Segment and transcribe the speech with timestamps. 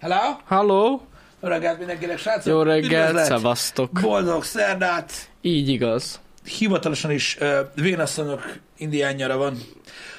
[0.00, 0.36] Hello?
[0.44, 1.02] Halló?
[1.42, 2.52] Jó reggelt mindenkinek, srácok!
[2.52, 4.00] Jó reggelt, szevasztok.
[4.00, 5.12] Boldog szerdát!
[5.40, 6.20] Így igaz.
[6.58, 9.58] Hivatalosan is uh, vénasszonyok indián nyara van.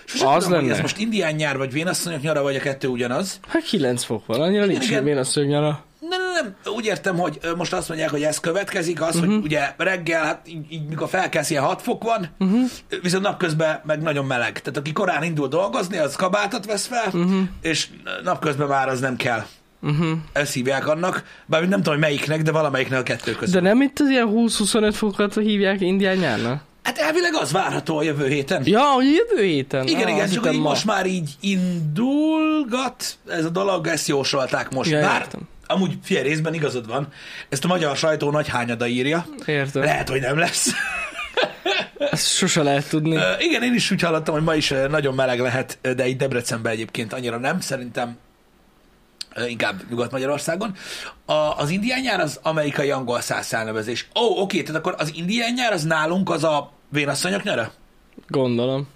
[0.06, 0.76] Sosem Az tudom, hogy lenne.
[0.76, 3.40] ez most indián nyár, vagy vénasszonyok nyara, vagy a kettő ugyanaz.
[3.48, 5.18] Hát 9 fok van, annyira nincs igen.
[5.18, 5.84] azt nyara.
[6.00, 6.32] Nem, nem,
[6.64, 6.74] nem.
[6.74, 9.34] Úgy értem, hogy most azt mondják, hogy ez következik, az, uh-huh.
[9.34, 12.70] hogy ugye reggel, hát így, így mikor felkelsz, ilyen 6 fok van, uh-huh.
[13.02, 14.60] viszont napközben meg nagyon meleg.
[14.60, 17.42] Tehát aki korán indul dolgozni, az kabátot vesz fel, uh-huh.
[17.62, 17.88] és
[18.24, 19.46] napközben már az nem kell.
[19.82, 20.12] Uh-huh.
[20.34, 23.54] Ezt hívják annak, bár nem tudom, hogy melyiknek, de valamelyiknek a kettő között.
[23.62, 26.62] De nem itt az ilyen 20-25 fokat hívják indián nyárnak?
[26.84, 28.62] Hát elvileg az várható a jövő héten.
[28.66, 29.88] Ja, hogy jövő héten.
[29.88, 30.70] Igen, Ah, igen, csak így ma.
[30.70, 34.90] most már így indulgat ez a dolog, ezt jósolták most.
[34.90, 35.42] Ja, Bár értem.
[35.68, 37.08] amúgy fél részben igazad van,
[37.50, 39.26] ezt a magyar sajtó nagy hányada írja.
[39.46, 39.84] Értem.
[39.84, 40.70] Lehet, hogy nem lesz.
[42.12, 43.16] Ezt sose lehet tudni.
[43.16, 46.72] Ö, igen, én is úgy hallottam, hogy ma is nagyon meleg lehet, de itt Debrecenben
[46.72, 48.18] egyébként annyira nem, szerintem
[49.48, 50.76] inkább Nyugat-Magyarországon.
[51.26, 53.54] A, az indián nyár az amerikai angol száz.
[53.54, 57.72] Ó, oh, oké, tehát akkor az indián nyár az nálunk az a vénasszonyok nyara?
[58.28, 58.88] Gondolom.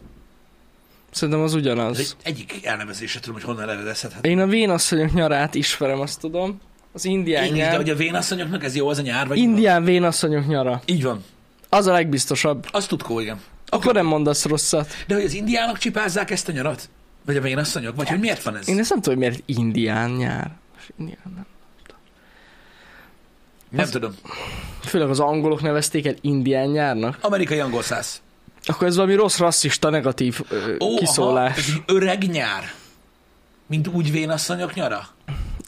[1.12, 2.00] Szerintem az Ez ugyanaz.
[2.00, 4.26] egy, egyik elnevezése tudom, hogy honnan eredezhethet.
[4.26, 6.62] Én a vénasszonyok nyarát ismerem, azt tudom.
[6.94, 7.76] Az indián Én is, de nyár.
[7.76, 10.82] hogy a vénasszonyoknak ez jó az a nyár, vagy Indián vénasszonyok nyara.
[10.86, 11.24] Így van.
[11.70, 12.68] Az a legbiztosabb.
[12.72, 13.40] Az tudkó, igen.
[13.68, 14.94] Akkor nem mondasz rosszat.
[15.08, 16.90] De hogy az indiánok csipázzák ezt a nyarat?
[17.26, 17.96] Vagy a vénasszonyok?
[17.96, 18.68] Vagy hogy miért van ez?
[18.70, 20.52] Én ezt nem tudom, hogy miért indián nyár.
[20.98, 21.46] Indián nem.
[23.70, 24.16] Nem az- tudom.
[24.82, 27.18] Főleg az angolok nevezték el indián nyárnak.
[27.22, 28.22] Amerikai angol száz.
[28.66, 31.50] Akkor ez valami rossz, rasszista, negatív ö, Ó, kiszólás.
[31.52, 32.64] Aha, ez egy öreg nyár.
[33.68, 35.08] Mint úgy vénasszonyok nyara?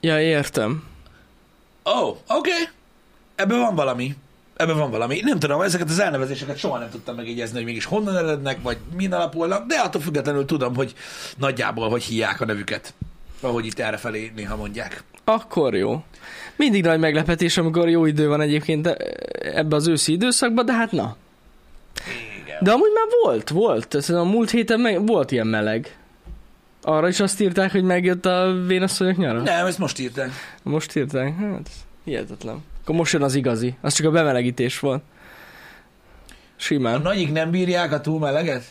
[0.01, 0.83] Ja, értem.
[1.85, 2.21] Ó, oké.
[2.27, 2.67] Okay.
[3.35, 4.15] Ebből van valami.
[4.57, 5.19] Ebből van valami.
[5.23, 9.13] Nem tudom, ezeket az elnevezéseket soha nem tudtam megjegyezni, hogy mégis honnan erednek, vagy min
[9.13, 10.93] alapulnak, de attól függetlenül tudom, hogy
[11.37, 12.93] nagyjából hogy hívják a nevüket.
[13.41, 15.03] Ahogy itt errefelé néha mondják.
[15.23, 16.03] Akkor jó.
[16.55, 18.87] Mindig nagy meglepetés, amikor jó idő van egyébként
[19.41, 21.15] ebbe az őszi időszakban, de hát na.
[22.43, 22.57] Igen.
[22.61, 23.87] De amúgy már volt, volt.
[23.89, 25.97] Szerintem a múlt héten meg volt ilyen meleg.
[26.81, 29.41] Arra is azt írták, hogy megjött a vénasszonyok nyara?
[29.41, 30.29] Nem, ezt most írták.
[30.63, 31.35] Most írták?
[31.39, 31.69] Hát,
[32.03, 32.63] hihetetlen.
[32.87, 33.77] Akkor most jön az igazi.
[33.81, 34.83] Az csak a bemelegítés.
[34.83, 35.01] A
[36.55, 37.01] Simán.
[37.01, 38.63] nagyik nem bírják a túl meleget?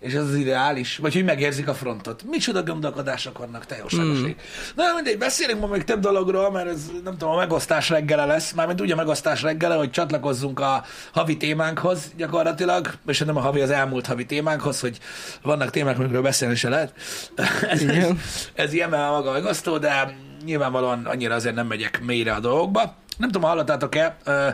[0.00, 0.96] És ez az ideális?
[0.96, 2.22] Vagy hogy megérzik a frontot?
[2.30, 4.22] Micsoda gondolkodások vannak, te jóságoség.
[4.22, 4.34] Hmm.
[4.74, 8.52] Na mindegy, beszélünk ma még több dologról, mert ez nem tudom, a megosztás reggele lesz.
[8.52, 13.60] Mármint úgy a megosztás reggele, hogy csatlakozzunk a havi témánkhoz gyakorlatilag, és nem a havi,
[13.60, 14.98] az elmúlt havi témánkhoz, hogy
[15.42, 16.92] vannak témák, amikről beszélni se lehet.
[17.36, 18.20] ez, ez, Igen.
[18.54, 22.98] ez ilyen mert maga megosztó, de nyilvánvalóan annyira azért nem megyek mélyre a dolgokba.
[23.18, 24.48] Nem tudom, hallottátok-e, ö,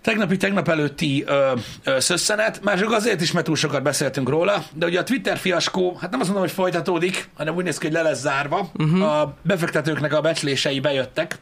[0.00, 1.52] tegnapi, tegnap előtti ö,
[1.84, 5.36] ö, szösszenet, már csak azért is, mert túl sokat beszéltünk róla, de ugye a Twitter
[5.36, 8.70] fiaskó, hát nem azt mondom, hogy folytatódik, hanem úgy néz ki, hogy le lesz zárva.
[8.74, 9.18] Uh-huh.
[9.18, 11.38] A befektetőknek a becslései bejöttek,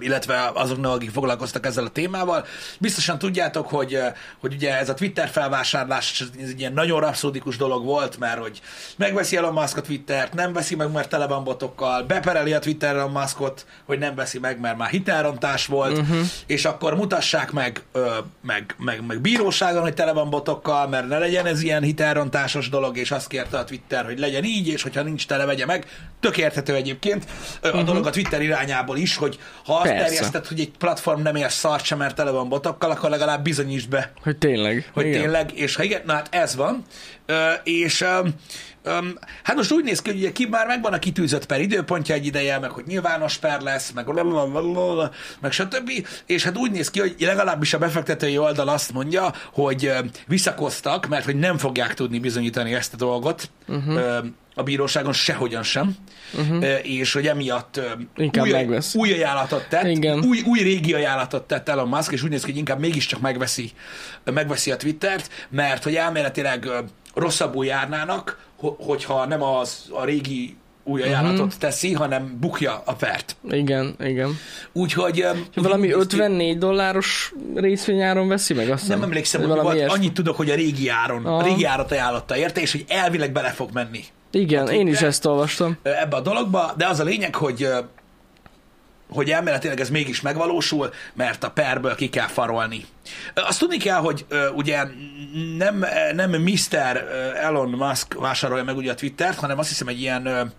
[0.00, 2.46] illetve azoknak, akik foglalkoztak ezzel a témával.
[2.78, 3.98] Biztosan tudjátok, hogy,
[4.38, 8.60] hogy ugye ez a Twitter felvásárlás ez egy ilyen nagyon rapszódikus dolog volt, mert hogy
[8.96, 12.96] megveszi Elon Musk a Twittert, nem veszi meg, mert tele van botokkal, bepereli a Twitter
[12.96, 16.18] Elon Muskot, hogy nem veszi meg, mert már hitelrontás volt, uh-huh.
[16.46, 18.10] és akkor mutassák meg, ö,
[18.42, 22.96] meg, meg, meg bíróságon, hogy tele van botokkal, mert ne legyen ez ilyen hitelrontásos dolog,
[22.96, 25.86] és azt kérte a Twitter, hogy legyen így, és hogyha nincs tele, vegye meg.
[26.20, 27.24] Tök érthető egyébként
[27.62, 27.84] a uh-huh.
[27.84, 29.38] dolog a Twitter irányából is, hogy
[29.70, 30.04] ha azt Persze.
[30.04, 33.88] terjeszted, hogy egy platform nem ér szart sem, mert tele van botokkal, akkor legalább bizonyítsd
[33.88, 34.90] be, Hogy tényleg.
[34.94, 35.20] hogy igen.
[35.20, 36.84] tényleg, és ha igen, na hát ez van,
[37.26, 38.34] Ö, és öm,
[38.82, 42.14] öm, hát most úgy néz ki, hogy ugye ki már megvan a kitűzött per időpontja
[42.14, 45.10] egy ideje, meg hogy nyilvános per lesz, meg lalalala,
[45.40, 45.90] meg stb.
[46.26, 51.06] És hát úgy néz ki, hogy legalábbis a befektetői oldal azt mondja, hogy ö, visszakoztak,
[51.08, 54.24] mert hogy nem fogják tudni bizonyítani ezt a dolgot uh-huh.
[54.60, 55.94] A bíróságon sehogyan sem,
[56.38, 56.64] uh-huh.
[56.82, 57.80] és hogy emiatt
[58.16, 58.94] Inkább új, megvesz.
[58.94, 60.24] új ajánlatot tett, Igen.
[60.24, 63.70] új, új régi ajánlatot tett Elon Musk, és úgy néz ki, hogy inkább mégiscsak megveszi,
[64.24, 66.68] megveszi a Twittert, mert hogy elméletileg
[67.14, 71.44] rosszabbul járnának, ho- hogyha nem az a régi új ajánlatot Mhm.
[71.46, 71.60] uh-huh.
[71.60, 73.36] teszi, hanem bukja a pert.
[73.50, 74.38] Igen, igen.
[74.72, 75.24] Úgyhogy...
[75.54, 79.96] Valami néz ki- 54 dolláros részvényáron veszi meg azt Nem emlékszem, hogy volt, ilyesmi.
[79.98, 81.42] annyit tudok, hogy a régi áron, a Aha.
[81.46, 85.78] régi árat ajánlotta érte, és hogy elvileg bele fog menni Igen, én is ezt olvastam.
[85.82, 87.68] ebbe a dologba, de az a lényeg, hogy
[89.10, 92.84] hogy elméletileg ez mégis megvalósul, mert a perből ki kell farolni.
[93.34, 94.82] Azt tudni kell, hogy ugye
[95.56, 95.84] nem,
[96.14, 97.08] nem Mr.
[97.42, 100.52] Elon Musk vásárolja meg ugye a Twittert, hanem azt hiszem egy ilyen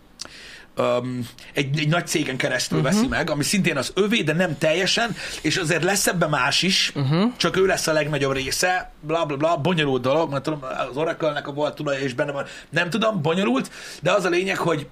[0.78, 2.94] um, egy, egy nagy cégen keresztül uh-huh.
[2.94, 6.92] veszi meg, ami szintén az övé, de nem teljesen, és azért lesz ebben más is,
[6.96, 7.32] uh-huh.
[7.38, 10.60] csak ő lesz a legnagyobb része, bla bla bla, bonyolult dolog, mert tudom,
[10.90, 13.72] az Oracle-nek a volt tulaja és benne van, nem tudom, bonyolult,
[14.02, 14.88] de az a lényeg, hogy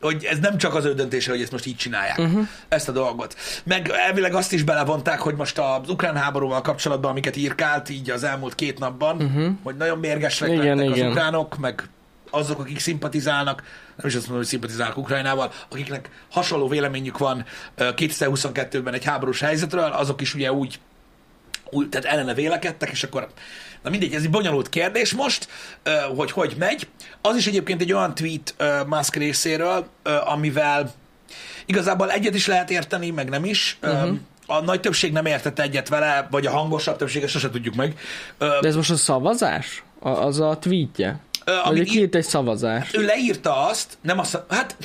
[0.00, 2.48] hogy ez nem csak az ő döntése, hogy ezt most így csinálják, uh-huh.
[2.68, 3.36] ezt a dolgot.
[3.64, 8.24] Meg elvileg azt is belevonták, hogy most az ukrán háborúval kapcsolatban, amiket írkált így az
[8.24, 9.52] elmúlt két napban, uh-huh.
[9.62, 11.10] hogy nagyon mérgesek Igen, lettek az igen.
[11.10, 11.88] ukránok, meg
[12.34, 13.62] azok, akik szimpatizálnak,
[13.96, 17.44] nem is azt mondom, hogy szimpatizálnak Ukrajnával, akiknek hasonló véleményük van
[17.76, 20.80] ö, 2022-ben egy háborús helyzetről, azok is ugye úgy,
[21.70, 23.28] úgy tehát ellene vélekedtek, és akkor
[23.84, 25.48] Na mindegy, ez egy bonyolult kérdés most,
[26.16, 26.88] hogy hogy megy.
[27.20, 28.54] Az is egyébként egy olyan tweet
[28.86, 29.86] Musk részéről,
[30.24, 30.92] amivel
[31.66, 33.78] igazából egyet is lehet érteni, meg nem is.
[33.82, 34.16] Uh-huh.
[34.46, 37.98] A nagy többség nem értett egyet vele, vagy a hangosabb többség, ezt sose tudjuk meg.
[38.38, 39.82] De ez most a szavazás?
[40.00, 41.20] A, az a tweetje?
[41.44, 42.94] Vagy amit két egy szavazás?
[42.94, 44.42] ő leírta azt, nem a szav...
[44.48, 44.76] hát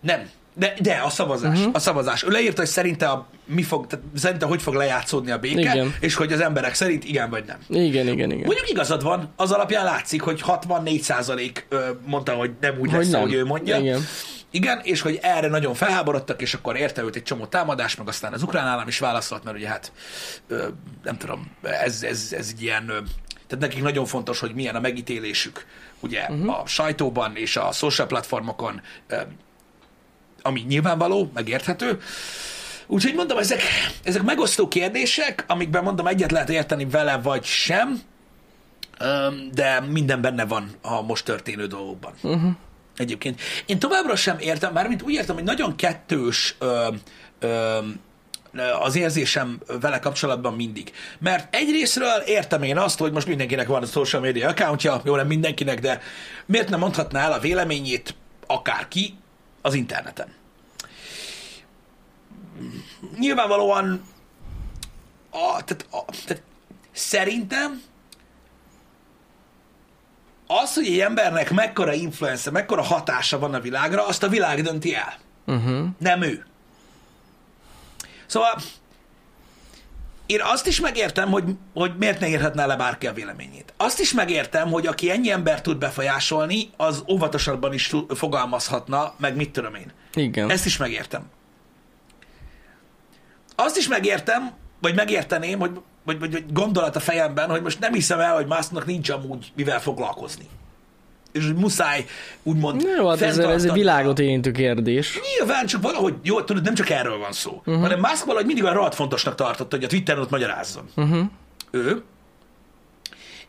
[0.00, 0.28] nem,
[0.58, 1.74] de, de a szavazás, uh-huh.
[1.74, 2.22] a szavazás.
[2.24, 5.94] Ő leírta, hogy szerinte, a, mi fog, tehát szerinte hogy fog lejátszódni a béke, Igen.
[6.00, 7.58] és hogy az emberek szerint igen vagy nem.
[7.68, 8.46] Igen, igen, igen.
[8.46, 11.66] Mondjuk igazad van, az alapján látszik, hogy 64 százalék
[12.06, 13.20] mondta, hogy nem úgy Hogy lesz, nem.
[13.20, 13.78] ahogy ő mondja.
[13.78, 14.00] Igen.
[14.50, 18.32] Igen, és hogy erre nagyon felháborodtak, és akkor érte őt egy csomó támadás, meg aztán
[18.32, 19.92] az ukrán állam is válaszolt, mert ugye hát
[21.04, 22.92] nem tudom, ez, ez, ez egy ilyen,
[23.48, 25.66] tehát nekik nagyon fontos, hogy milyen a megítélésük,
[26.00, 26.60] ugye uh-huh.
[26.60, 28.80] a sajtóban és a social platformokon,
[30.42, 32.00] ami nyilvánvaló, megérthető.
[32.86, 33.60] Úgyhogy mondom, ezek,
[34.02, 38.00] ezek megosztó kérdések, amikben mondom, egyet lehet érteni vele, vagy sem,
[39.52, 42.12] de minden benne van a most történő dolgokban.
[42.22, 42.50] Uh-huh.
[42.96, 43.40] Egyébként.
[43.66, 46.88] Én továbbra sem értem, mármint úgy értem, hogy nagyon kettős ö,
[47.38, 47.78] ö,
[48.80, 50.92] az érzésem vele kapcsolatban mindig.
[51.18, 55.26] Mert egyrésztről értem én azt, hogy most mindenkinek van a social media accountja, jó nem
[55.26, 56.00] mindenkinek, de
[56.46, 58.14] miért nem mondhatná el a véleményét
[58.46, 59.14] akárki
[59.62, 60.28] az interneten?
[63.18, 64.02] Nyilvánvalóan
[65.30, 66.42] a, tehát, a, tehát
[66.92, 67.82] szerintem
[70.46, 74.94] az, hogy egy embernek mekkora influence, mekkora hatása van a világra, azt a világ dönti
[74.94, 75.14] el.
[75.46, 75.86] Uh-huh.
[75.98, 76.46] Nem ő.
[78.28, 78.54] Szóval
[80.26, 81.44] én azt is megértem, hogy,
[81.74, 83.72] hogy miért ne írhatná le bárki a véleményét.
[83.76, 89.50] Azt is megértem, hogy aki ennyi ember tud befolyásolni, az óvatosabban is fogalmazhatna, meg mit
[89.50, 89.92] tudom én.
[90.14, 90.50] Igen.
[90.50, 91.30] Ezt is megértem.
[93.54, 97.92] Azt is megértem, vagy megérteném, hogy, vagy, vagy, vagy gondolat a fejemben, hogy most nem
[97.92, 100.48] hiszem el, hogy Musknak nincs amúgy mivel foglalkozni.
[101.32, 102.04] És muszáj
[102.42, 105.18] úgymond Jó, hát ez, ez egy világot érintő kérdés.
[105.36, 107.82] Nyilván, csak valahogy, jó, tudod, nem csak erről van szó, uh-huh.
[107.82, 110.88] hanem Musk valahogy mindig olyan rohadt fontosnak tartotta, hogy a Twitteren ott magyarázzon.
[110.96, 111.26] Uh-huh.
[111.70, 112.02] Ő.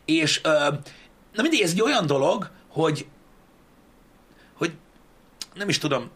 [0.04, 0.48] És, ö,
[1.32, 3.06] na mindig ez egy olyan dolog, hogy,
[4.54, 4.72] hogy
[5.54, 6.10] nem is tudom,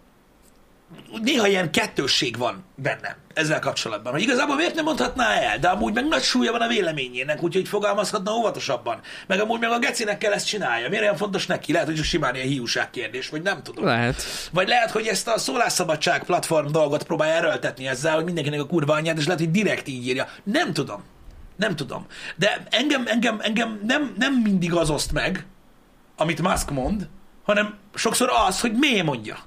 [1.23, 5.93] néha ilyen kettősség van bennem ezzel kapcsolatban, hogy igazából miért nem mondhatná el, de amúgy
[5.93, 9.01] meg nagy súlya van a véleményének, úgyhogy fogalmazhatna óvatosabban.
[9.27, 10.89] Meg amúgy meg a gecinek kell ezt csinálja.
[10.89, 11.73] Miért olyan fontos neki?
[11.73, 13.85] Lehet, hogy csak simán ilyen hiúság kérdés, vagy nem tudom.
[13.85, 14.23] Lehet.
[14.53, 18.93] Vagy lehet, hogy ezt a szólásszabadság platform dolgot próbálja erőltetni ezzel, hogy mindenkinek a kurva
[18.93, 20.29] anyját, és lehet, hogy direkt így írja.
[20.43, 21.03] Nem tudom.
[21.57, 22.07] Nem tudom.
[22.37, 25.47] De engem, engem, engem nem, nem mindig az oszt meg,
[26.17, 27.09] amit Musk mond,
[27.45, 29.39] hanem sokszor az, hogy miért mondja.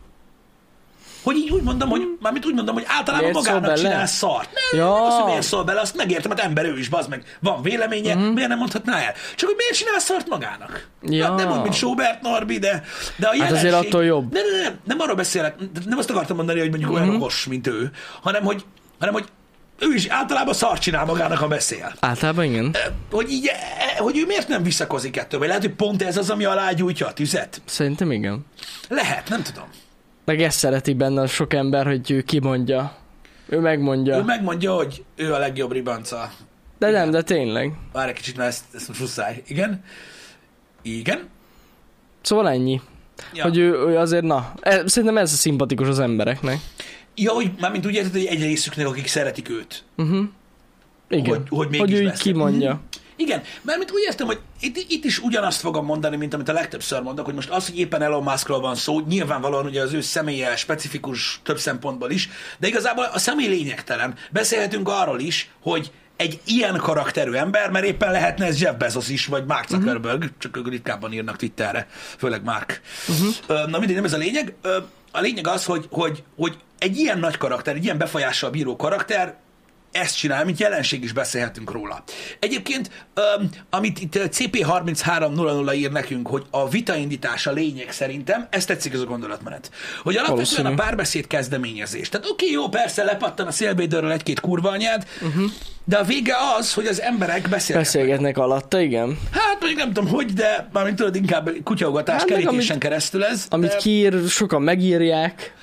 [1.27, 4.49] Hogy így úgy mondom, hogy, mármint úgy mondom, hogy általában Miért magának csinál szart.
[4.53, 4.93] Nem, Ja.
[4.93, 7.37] nem az, hogy miért szól bele, azt megértem, hát ember ő is, bazd meg.
[7.39, 8.19] Van véleménye, mm.
[8.19, 9.13] miért nem mondhatná el?
[9.35, 10.87] Csak hogy miért csinál szart magának?
[11.01, 11.25] Ja.
[11.25, 12.83] Hát nem úgy, mint Sobert Norbi, de,
[13.15, 14.33] de a Hát azért jelenség- attól jobb.
[14.33, 17.15] nem, nem, nem, nem arról beszélek, nem azt akartam mondani, hogy mondjuk olyan Mhm.
[17.15, 18.65] okos, mint ő, hanem hogy,
[18.99, 19.25] hanem hogy
[19.79, 21.93] ő is általában szart csinál magának, ha beszél.
[21.99, 22.75] Általában igen.
[23.11, 25.39] Hogy, így, eh, hogy ő miért nem visszakozik ettől?
[25.39, 27.61] Vagy lehet, hogy pont ez az, ami alá gyújtja a tüzet?
[27.65, 28.45] Szerintem igen.
[28.89, 29.65] Lehet, nem tudom.
[30.27, 32.95] Meg ezt szereti benne sok ember, hogy ő kimondja.
[33.49, 34.17] Ő megmondja.
[34.17, 36.31] Ő megmondja, hogy ő a legjobb ribanca.
[36.79, 37.73] De nem, de tényleg.
[37.93, 39.43] Várj egy kicsit, mert ezt, ezt most muszáj.
[39.47, 39.83] Igen?
[40.81, 41.27] Igen?
[42.21, 42.81] Szóval ennyi.
[43.33, 43.43] Ja.
[43.43, 46.57] Hogy ő, ő azért, na, e, szerintem ez a szimpatikus az embereknek.
[47.15, 49.83] Ja, hogy mármint úgy érted, hogy egy részüknek, akik szeretik őt.
[49.97, 50.25] Uh-huh.
[51.09, 51.25] Igen.
[51.35, 52.33] Hogy- hogy mégis hogy ő beszél.
[52.33, 52.81] kimondja.
[53.19, 56.53] Igen, mert mint úgy értem, hogy itt, itt is ugyanazt fogom mondani, mint amit a
[56.53, 60.01] legtöbbször mondok, hogy most az, hogy éppen Elon Muskról van szó, nyilvánvalóan ugye az ő
[60.01, 64.15] személye specifikus több szempontból is, de igazából a személy lényegtelen.
[64.31, 69.25] Beszélhetünk arról is, hogy egy ilyen karakterű ember, mert éppen lehetne ez Jeff Bezos is,
[69.25, 70.33] vagy Mark Zuckerberg, uh-huh.
[70.37, 72.81] csak ők ritkábban írnak Twitterre, főleg Mark.
[73.07, 73.69] Uh-huh.
[73.69, 74.55] Na mindegy, nem ez a lényeg.
[75.11, 79.37] A lényeg az, hogy, hogy, hogy egy ilyen nagy karakter, egy ilyen befolyással bíró karakter
[80.01, 82.03] ezt csinál, mint jelenség is beszélhetünk róla.
[82.39, 88.93] Egyébként, öm, amit itt CP3300 ír nekünk, hogy a vitaindítás a lényeg szerintem, ez tetszik
[88.93, 89.71] ez a gondolatmenet.
[90.03, 90.69] Hogy alapvetően Valószínű.
[90.69, 92.09] a párbeszéd kezdeményezés.
[92.09, 95.43] Tehát oké, jó, persze lepattan a szélvédőről egy-két kurva anyád, uh-huh.
[95.83, 97.85] de a vége az, hogy az emberek beszélnek.
[97.85, 99.19] Beszélgetnek alatta, igen.
[99.31, 103.45] Hát mondjuk nem tudom hogy, de mármint tudod, inkább kutyaugatás Hát kerítésen amit- keresztül ez.
[103.49, 105.53] Amit de kiír, sokan megírják,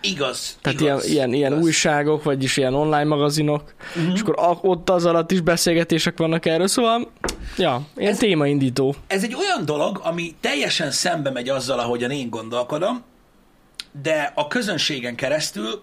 [0.00, 0.58] igaz.
[0.60, 1.64] tehát igaz, ilyen, ilyen, ilyen igaz.
[1.64, 4.12] újságok, vagyis ilyen online magazinok, uh-huh.
[4.14, 7.10] és akkor ott az alatt is beszélgetések vannak erről, szóval,
[7.56, 8.94] ja, ilyen Ez- témaindító.
[9.06, 13.04] Ez egy olyan dolog, ami teljesen szembe megy azzal, ahogyan én gondolkodom,
[14.02, 15.82] de a közönségen keresztül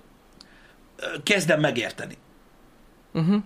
[1.23, 2.17] kezdem megérteni.
[3.13, 3.41] Uh-huh.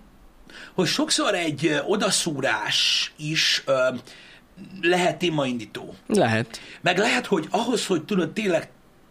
[0.74, 3.88] Hogy sokszor egy odaszúrás is ö,
[4.80, 5.94] lehet témaindító.
[6.06, 6.60] Lehet.
[6.80, 8.68] Meg lehet, hogy ahhoz, hogy tudod, tényleg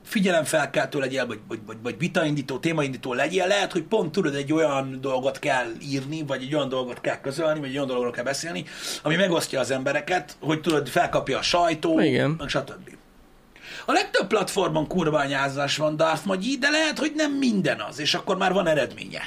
[0.09, 4.97] figyelemfelkeltő legyél, vagy, vagy, vagy, vagy vitaindító, témaindító legyél, lehet, hogy pont tudod, egy olyan
[5.01, 8.65] dolgot kell írni, vagy egy olyan dolgot kell közölni, vagy egy olyan dologról kell beszélni,
[9.03, 12.35] ami megosztja az embereket, hogy tudod, felkapja a sajtó, Igen.
[12.37, 12.97] meg stb.
[13.85, 18.37] A legtöbb platformon kurványázás van Darth Magyi, de lehet, hogy nem minden az, és akkor
[18.37, 19.21] már van eredménye.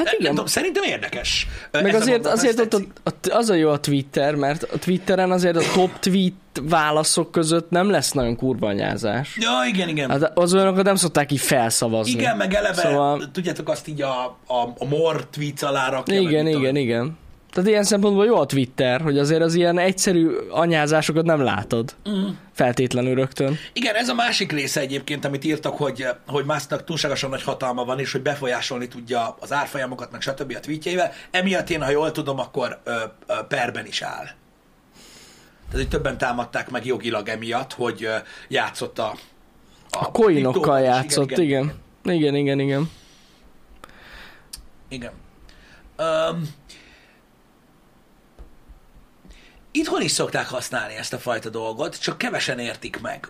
[0.00, 1.46] Hát Nem igen, tudom, szerintem érdekes.
[1.72, 5.62] meg azért, azért ott a, az a jó a Twitter, mert a Twitteren azért a
[5.74, 9.36] top tweet válaszok között nem lesz nagyon kurvanyázás.
[9.40, 10.10] Ja, igen, igen.
[10.10, 12.12] Hát az olyanokat nem szokták így felszavazni.
[12.12, 13.30] Igen, meg eleve, szóval...
[13.32, 16.20] Tudjátok, azt így a, a, a mor tweets alá rakja.
[16.20, 17.18] igen, igen, igen.
[17.52, 21.94] Tehát ilyen szempontból jó a Twitter, hogy azért az ilyen egyszerű anyázásokat nem látod.
[22.08, 22.28] Mm.
[22.52, 23.58] Feltétlenül rögtön.
[23.72, 27.98] Igen, ez a másik része egyébként, amit írtak, hogy, hogy Musknak túlságosan nagy hatalma van,
[27.98, 30.54] és hogy befolyásolni tudja az árfolyamokat, meg stb.
[30.56, 31.12] a tweetjeivel.
[31.30, 32.92] Emiatt én, ha jól tudom, akkor ö,
[33.26, 34.24] ö, perben is áll.
[35.70, 38.14] Tehát, hogy többen támadták meg jogilag emiatt, hogy ö,
[38.48, 39.14] játszott a...
[39.90, 40.86] A coinokkal kriptóval is.
[40.86, 41.72] játszott, igen.
[42.04, 42.90] Igen, igen, igen.
[44.88, 45.12] Igen.
[45.98, 46.58] Um,
[49.70, 53.28] itthon is szokták használni ezt a fajta dolgot, csak kevesen értik meg.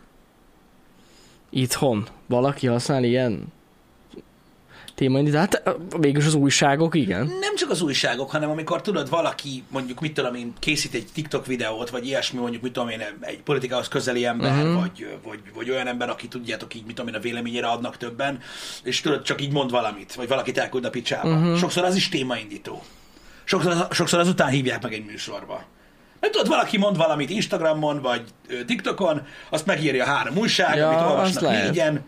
[1.50, 3.52] Itthon valaki használ ilyen
[4.94, 5.34] témaindít.
[5.34, 5.62] Hát
[5.98, 7.26] végülis az újságok, igen.
[7.40, 11.46] Nem csak az újságok, hanem amikor tudod, valaki mondjuk, mit tudom én, készít egy TikTok
[11.46, 14.80] videót, vagy ilyesmi, mondjuk, mit tudom én, egy politikához közeli ember, uh-huh.
[14.80, 18.40] vagy, vagy, vagy olyan ember, aki tudjátok így, mit tudom én, a véleményére adnak többen,
[18.82, 21.28] és tudod, csak így mond valamit, vagy valakit elküld a picsába.
[21.28, 21.56] Uh-huh.
[21.56, 22.82] Sokszor az is témaindító.
[23.44, 25.64] Sokszor, sokszor azután hívják meg egy műsorba.
[26.20, 28.22] Mert tudod, valaki mond valamit Instagramon, vagy
[28.66, 32.04] TikTokon, azt megírja három újság, Ja, amit olvasnak négyen,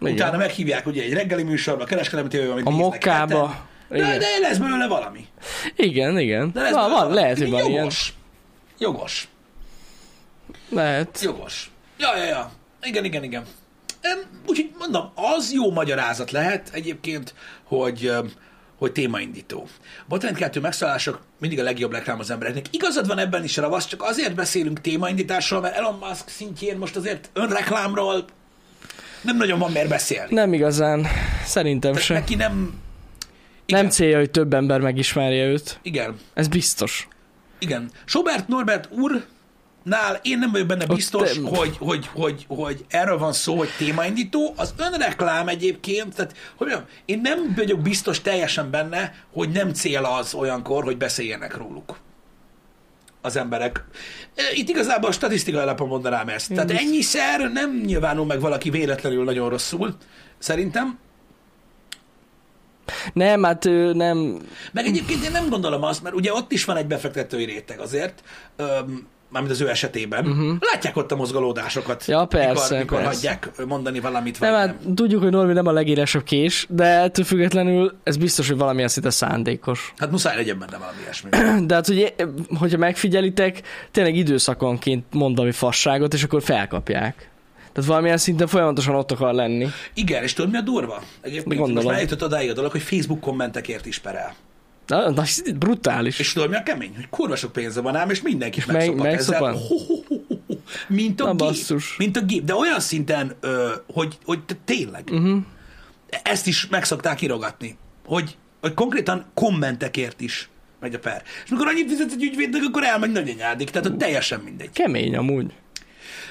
[0.00, 0.12] Igen.
[0.14, 3.66] utána meghívják ugye egy reggeli műsorba, kereskedelmi tévében, amit A mokkába.
[3.88, 5.26] De, de lesz belőle valami.
[5.76, 6.50] Igen, igen.
[6.52, 7.72] De lesz van, van, lehet, hogy van ilyen.
[7.72, 8.14] Jogos.
[8.78, 9.28] Jogos.
[10.68, 11.20] Lehet.
[11.22, 11.70] Jogos.
[11.98, 12.50] Ja, ja, ja.
[12.82, 13.44] Igen, igen, igen.
[14.46, 18.12] Úgyhogy mondom, az jó magyarázat lehet egyébként, hogy,
[18.84, 19.66] hogy témaindító.
[20.08, 22.64] Botránykeltő megszállások mindig a legjobb reklám az embereknek.
[22.70, 27.30] Igazad van ebben is, Ravasz, csak azért beszélünk témaindításról, mert Elon Musk szintjén most azért
[27.32, 28.24] önreklámról
[29.20, 30.34] nem nagyon van miért beszélni.
[30.34, 31.06] Nem igazán.
[31.44, 32.16] Szerintem Tehát sem.
[32.16, 32.82] neki nem...
[33.66, 35.78] Igen, Nem célja, hogy több ember megismerje őt.
[35.82, 37.08] igen, Ez biztos.
[37.58, 37.90] igen.
[38.04, 39.24] Sobert Norbert úr
[39.84, 43.68] Nál én nem vagyok benne biztos, te- hogy, hogy, hogy, hogy erről van szó, hogy
[43.78, 44.52] témaindító.
[44.56, 50.04] Az önreklám egyébként, tehát hogy mondjam, én nem vagyok biztos teljesen benne, hogy nem cél
[50.04, 51.98] az olyankor, hogy beszéljenek róluk
[53.20, 53.84] az emberek.
[54.34, 56.48] E, Itt igazából a statisztikai alapon mondanám ezt.
[56.48, 56.86] Tehát biztos.
[56.86, 59.96] ennyiszer nem nyilvánul meg valaki véletlenül nagyon rosszul,
[60.38, 60.98] szerintem.
[63.12, 64.38] Nem, hát ő nem...
[64.72, 68.22] Meg egyébként én nem gondolom azt, mert ugye ott is van egy befektetői réteg azért,
[68.56, 70.26] öm, mármint az ő esetében.
[70.26, 70.56] Uh-huh.
[70.72, 72.10] Látják ott a mozgalódásokat, Mhm.
[72.18, 73.14] Ja, persze, mikor, mikor persze.
[73.14, 74.68] hagyják mondani valamit, vagy Nem, nem.
[74.68, 78.88] hát tudjuk, hogy Norbi nem a legélesebb kés, de ettől függetlenül ez biztos, hogy valamilyen
[78.88, 79.92] szinte szándékos.
[79.96, 81.30] Hát muszáj legyen benne valami ilyesmi.
[81.66, 82.14] De hát, hogy,
[82.58, 83.60] hogyha megfigyelitek,
[83.90, 87.28] tényleg időszakonként mond valami fasságot, és akkor felkapják.
[87.72, 89.66] Tehát valamilyen szinten folyamatosan ott akar lenni.
[89.94, 91.02] Igen, és tudod mi a durva?
[91.20, 91.74] Egyébként Gondolom.
[91.74, 94.34] most már eljutott odáig a dolog, hogy Facebook kommentekért is perel.
[94.86, 95.12] Na,
[95.58, 96.18] brutális.
[96.18, 96.92] És tudod mi a kemény?
[96.94, 99.52] Hogy kurva sok pénze van ám, és mindenki is Meg- megszopad ezzel.
[99.68, 100.54] Ho, ho, ho, ho, ho.
[100.88, 101.38] Mint a Na, gép.
[101.38, 101.96] basszus.
[101.96, 102.44] Mint a gép.
[102.44, 105.08] De olyan szinten, ö, hogy, hogy tényleg.
[105.12, 105.38] Uh-huh.
[106.22, 107.76] Ezt is meg szokták írogatni.
[108.06, 110.48] Hogy, hogy konkrétan kommentekért is
[110.80, 111.22] megy a per.
[111.44, 113.70] És mikor annyit fizet egy ügyvédnek, akkor elmegy nagyanyádik.
[113.70, 114.70] Tehát ott teljesen mindegy.
[114.70, 115.52] Kemény amúgy.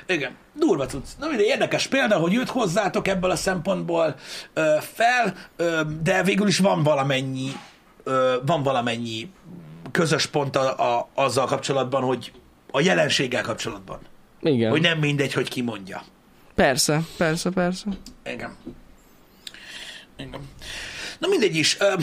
[0.08, 1.16] Igen, durva tudsz.
[1.20, 4.16] Na mindegy, érdekes példa, hogy jött hozzátok ebből a szempontból
[4.54, 7.52] ö, fel, ö, de végül is van valamennyi,
[8.04, 9.32] ö, van valamennyi
[9.92, 12.32] közös pont a, a, azzal kapcsolatban, hogy
[12.72, 14.00] a jelenséggel kapcsolatban.
[14.42, 14.70] Igen.
[14.70, 16.04] Hogy nem mindegy, hogy ki mondja.
[16.56, 17.86] Persze, persze, persze.
[18.26, 18.56] Igen.
[20.18, 20.50] Igen.
[21.20, 21.80] Na mindegy is.
[21.80, 21.94] Ö,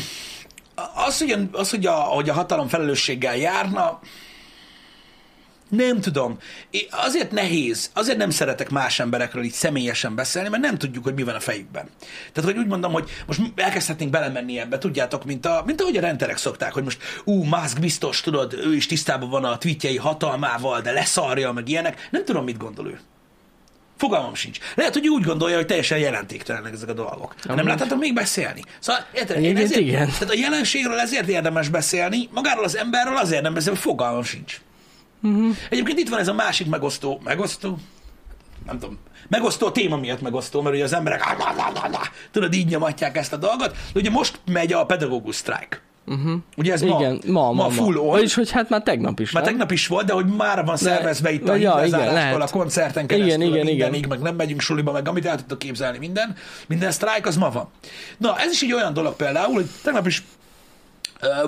[0.95, 4.01] az, hogy, az, hogy, a, hogy a hatalom felelősséggel járna,
[5.71, 6.39] nem tudom.
[6.71, 11.15] É, azért nehéz, azért nem szeretek más emberekről így személyesen beszélni, mert nem tudjuk, hogy
[11.15, 11.89] mi van a fejükben.
[12.33, 16.01] Tehát, hogy úgy mondom, hogy most elkezdhetnénk belemenni ebbe, tudjátok, mint, a, mint ahogy a
[16.01, 20.81] renderek szokták, hogy most ú, Musk biztos, tudod, ő is tisztában van a tweetjei hatalmával,
[20.81, 22.09] de leszarja, meg ilyenek.
[22.11, 23.01] Nem tudom, mit gondol ő.
[23.97, 24.59] Fogalmam sincs.
[24.75, 27.35] Lehet, hogy úgy gondolja, hogy teljesen jelentéktelenek ezek a dolgok.
[27.45, 27.57] Amúgy.
[27.57, 28.63] Nem láthatok még beszélni.
[28.79, 30.07] Szóval, érted, én ezért, igen.
[30.07, 34.61] Tehát a jelenségről ezért érdemes beszélni, magáról az emberről azért nem beszélni, fogalmam sincs.
[35.23, 35.57] Uh-huh.
[35.71, 37.79] Egyébként itt van ez a másik megosztó, megosztó,
[38.67, 38.99] nem tudom,
[39.29, 41.37] megosztó téma miatt megosztó, mert ugye az emberek
[42.31, 45.83] tudod, így nyomatják ezt a dolgot, de ugye most megy a pedagógus sztrájk.
[46.07, 46.33] Uh-huh.
[46.57, 47.71] Ugye ez igen, ma, ma, ma, ma.
[47.71, 48.09] full on.
[48.09, 49.33] Vagyis, hogy hát már tegnap is.
[49.33, 49.53] Már nem?
[49.53, 53.29] tegnap is volt, de hogy már van szervezve itt a ja, igen, a koncerten keresztül,
[53.29, 54.09] igen, igen, mindenig, igen.
[54.09, 56.37] meg nem megyünk suliba, meg amit el tudtok képzelni, minden,
[56.67, 57.69] minden sztrájk az ma van.
[58.17, 60.23] Na, ez is egy olyan dolog például, hogy tegnap is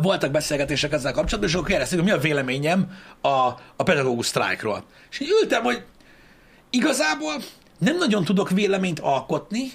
[0.03, 3.29] voltak beszélgetések ezzel kapcsolatban, és akkor kérdezték, hogy mi a véleményem a,
[3.77, 4.85] a pedagógus sztrájkról.
[5.11, 5.83] És így ültem, hogy
[6.71, 7.35] igazából
[7.79, 9.71] nem nagyon tudok véleményt alkotni,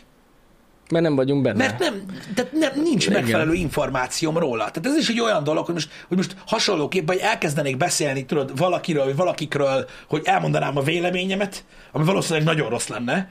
[0.90, 1.58] mert nem vagyunk benne.
[1.58, 3.22] Mert nem, tehát nem, nincs Igen.
[3.22, 4.72] megfelelő információm róla.
[4.72, 8.58] Tehát ez is egy olyan dolog, hogy most, hogy most hasonlóképpen, hogy elkezdenék beszélni, tudod,
[8.58, 13.30] valakiről, vagy valakikről, hogy elmondanám a véleményemet, ami valószínűleg nagyon rossz lenne,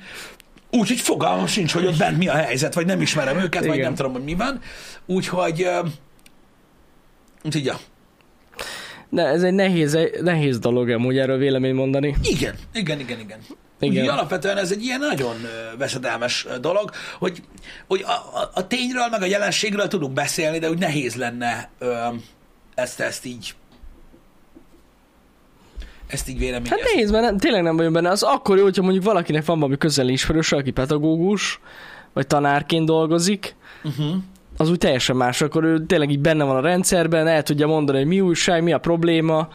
[0.70, 3.68] úgyhogy fogalmam sincs, hogy ott bent mi a helyzet, vagy nem ismerem őket, Igen.
[3.68, 4.61] vagy nem tudom, hogy mi van.
[5.06, 5.68] Úgyhogy
[7.47, 7.79] Úgyhogy, ja.
[9.09, 12.15] De ez egy nehéz, nehéz dolog amúgy erről vélemény mondani.
[12.23, 13.38] Igen, igen, igen, igen.
[13.81, 14.03] Igen.
[14.03, 15.35] Úgy, alapvetően ez egy ilyen nagyon
[15.79, 17.43] veszedelmes dolog, hogy,
[17.87, 21.95] hogy a, a, a tényről, meg a jelenségről tudunk beszélni, de úgy nehéz lenne ö,
[22.75, 23.55] ezt, ezt így
[26.07, 26.81] ezt így véleményezni.
[26.81, 28.11] Hát nehéz, mert nem, tényleg nem vagyok benne.
[28.11, 31.61] Az akkor jó, hogyha mondjuk valakinek van valami közeli ismerős, aki pedagógus,
[32.12, 34.17] vagy tanárként dolgozik, uh-huh
[34.56, 37.98] az úgy teljesen más, akkor ő tényleg így benne van a rendszerben, el tudja mondani,
[37.98, 39.48] hogy mi újság, mi a probléma.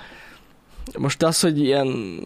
[0.98, 2.20] Most az, hogy ilyen...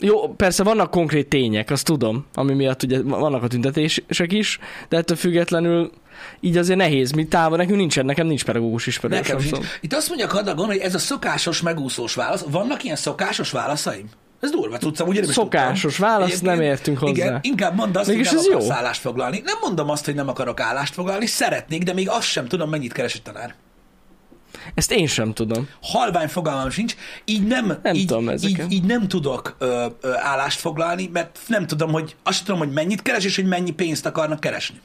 [0.00, 4.58] Jó, persze vannak konkrét tények, azt tudom, ami miatt ugye vannak a tüntetések is,
[4.88, 5.90] de ettől függetlenül
[6.40, 9.18] így azért nehéz, mi távol, nekünk nincsen, nekem nincs pedagógus ismerős.
[9.18, 9.66] Nekem nincs.
[9.80, 12.44] Itt azt mondja Kadagon, hogy ez a szokásos megúszós válasz.
[12.50, 14.08] Vannak ilyen szokásos válaszaim?
[14.42, 16.10] Ez durva tudszam, ugye nem Szokásos tudtam.
[16.10, 17.12] válasz, nem értünk hozzá.
[17.12, 18.72] Igen, inkább mondd azt, Mégis hogy nem akarsz jó.
[18.72, 19.40] állást foglalni.
[19.44, 22.92] Nem mondom azt, hogy nem akarok állást foglalni, szeretnék, de még azt sem tudom, mennyit
[22.92, 23.54] keres egy tanár.
[24.74, 25.68] Ezt én sem tudom.
[25.82, 30.58] Halvány fogalmam sincs, így nem, nem, így, tudom így, így nem tudok ö, ö, állást
[30.60, 34.06] foglalni, mert nem tudom, hogy azt sem tudom, hogy mennyit keres, és hogy mennyi pénzt
[34.06, 34.80] akarnak keresni.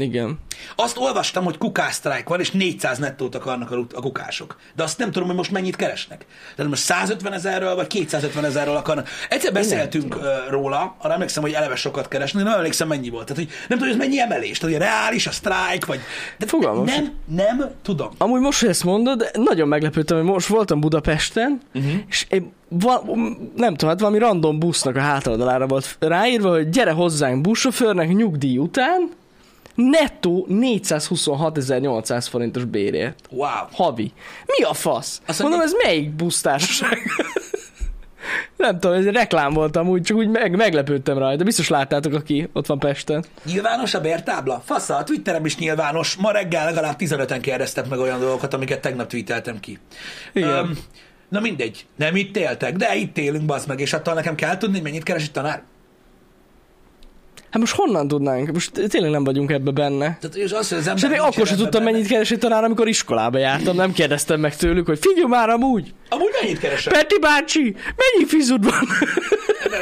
[0.00, 0.38] Igen.
[0.76, 4.56] Azt olvastam, hogy kukásztrájk van, és 400 nettót akarnak a kukások.
[4.76, 6.26] De azt nem tudom, hogy most mennyit keresnek.
[6.56, 9.08] Tehát most 150 ezerről, vagy 250 ezerről akarnak.
[9.28, 13.26] Egyszer beszéltünk uh, róla, arra emlékszem, hogy eleve sokat keresni, nem emlékszem, mennyi volt.
[13.26, 14.58] Tehát, hogy nem tudom, hogy ez mennyi emelés.
[14.58, 16.00] Tehát, hogy reális a sztrájk, vagy...
[16.38, 16.84] De Fogalmam.
[16.84, 18.10] Nem, nem tudom.
[18.18, 21.92] Amúgy most, hogy ezt mondod, nagyon meglepődtem, hogy most voltam Budapesten, uh-huh.
[22.08, 23.02] és én va,
[23.56, 28.58] nem tudom, hát valami random busznak a hátoldalára volt ráírva, hogy gyere hozzánk buszsofőrnek nyugdíj
[28.58, 29.10] után,
[29.82, 33.28] nettó 426.800 forintos bérért.
[33.30, 33.48] Wow.
[33.72, 34.12] Havi.
[34.46, 35.20] Mi a fasz?
[35.26, 36.98] Azt Mondom, ez melyik busztársaság?
[38.56, 41.44] Nem tudom, ez egy reklám volt úgy, csak úgy meg, meglepődtem rajta.
[41.44, 43.24] Biztos láttátok, aki ott van Pesten.
[43.44, 44.62] Nyilvános a bértábla?
[44.64, 46.16] Fasza, a Twitterem is nyilvános.
[46.16, 49.78] Ma reggel legalább 15-en kérdeztek meg olyan dolgokat, amiket tegnap tweeteltem ki.
[50.32, 50.64] Igen.
[50.64, 50.78] Um,
[51.28, 54.80] na mindegy, nem itt éltek, de itt élünk, bazd meg, és attól nekem kell tudni,
[54.80, 55.62] mennyit keres itt tanár.
[57.50, 58.52] Hát most honnan tudnánk?
[58.52, 60.18] Most tényleg nem vagyunk ebbe benne.
[60.20, 61.92] Tehát, és azt, hogy az ember és még akkor sem tudtam, benne.
[61.92, 63.76] mennyit keresett tanár, amikor iskolába jártam.
[63.76, 65.94] Nem kérdeztem meg tőlük, hogy figyelj már amúgy.
[66.08, 66.92] Amúgy mennyit keresett?
[66.92, 68.88] Peti bácsi, mennyi fizud van?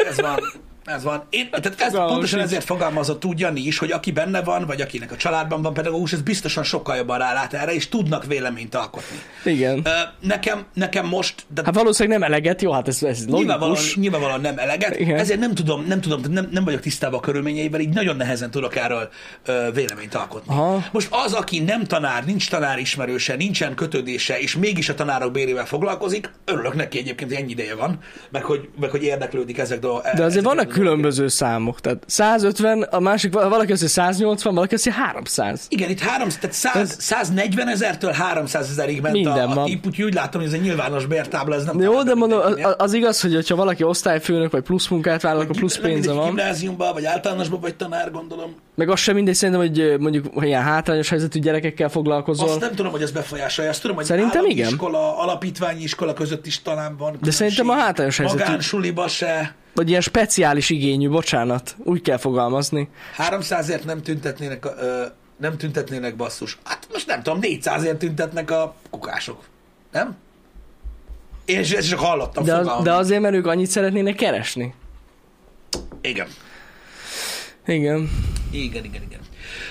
[0.09, 0.39] ez van.
[0.87, 1.23] Ez van.
[1.31, 5.13] Én, tehát ez pontosan ezért fogalmazott úgy Jani is, hogy aki benne van, vagy akinek
[5.13, 9.17] a családban van pedagógus, ez biztosan sokkal jobban rálát erre, és tudnak véleményt alkotni.
[9.45, 9.87] Igen.
[10.21, 11.47] Nekem, nekem most...
[11.55, 15.19] De hát valószínűleg nem eleget, jó, hát ez, ez nyilvánvalóan, nyilvánvalóan nem eleget, Igen.
[15.19, 18.77] ezért nem tudom, nem tudom, nem, nem vagyok tisztában a körülményeivel, így nagyon nehezen tudok
[18.77, 19.09] erről
[19.49, 20.55] uh, véleményt alkotni.
[20.55, 20.85] Aha.
[20.93, 25.67] Most az, aki nem tanár, nincs tanár ismerőse, nincsen kötődése, és mégis a tanárok bérével
[25.67, 27.99] foglalkozik, örülök neki egyébként, hogy ennyi ideje van,
[28.31, 30.03] meg hogy, meg hogy érdeklődik ezek a...
[30.15, 31.81] De azért vannak különböző számok.
[31.81, 35.67] Tehát 150, a másik, valaki azt 180, valaki azt 300.
[35.69, 36.97] Igen, itt 300, tehát 100, ez...
[36.99, 40.65] 140 ezertől 300 ezerig ment Minden a, a típ, úgyhogy úgy látom, hogy ez egy
[40.65, 44.63] nyilvános bértábla, ez nem Jó, de mondom, az, az, igaz, hogy ha valaki osztályfőnök, vagy
[44.63, 46.25] plusz munkát vállal, akkor plusz pénze van.
[46.25, 48.55] Gimnáziumban, vagy általánosban, vagy tanár, gondolom.
[48.75, 52.49] Meg az sem mindegy, szerintem, hogy mondjuk ilyen hátrányos helyzetű gyerekekkel foglalkozol.
[52.49, 53.71] Azt nem tudom, hogy ez befolyásolja.
[53.71, 54.69] Azt tudom, hogy szerintem igen.
[54.69, 57.17] iskola, alapítványi iskola között is talán van.
[57.23, 58.43] De szerintem a hátrányos helyzetű.
[58.43, 59.55] Magánsuliba se.
[59.77, 62.89] Vagy ilyen speciális igényű, bocsánat, úgy kell fogalmazni.
[63.19, 65.05] 300-ért nem tüntetnének, ö,
[65.37, 66.59] nem tüntetnének basszus.
[66.65, 69.45] Hát most nem tudom, 400-ért tüntetnek a kukások.
[69.93, 70.17] Nem?
[71.45, 72.45] Én is, ezt csak hallottam.
[72.45, 74.75] De, az, de azért, mert ők annyit szeretnének keresni.
[76.01, 76.27] Igen.
[77.67, 78.11] Igen.
[78.51, 79.21] Igen, igen, igen.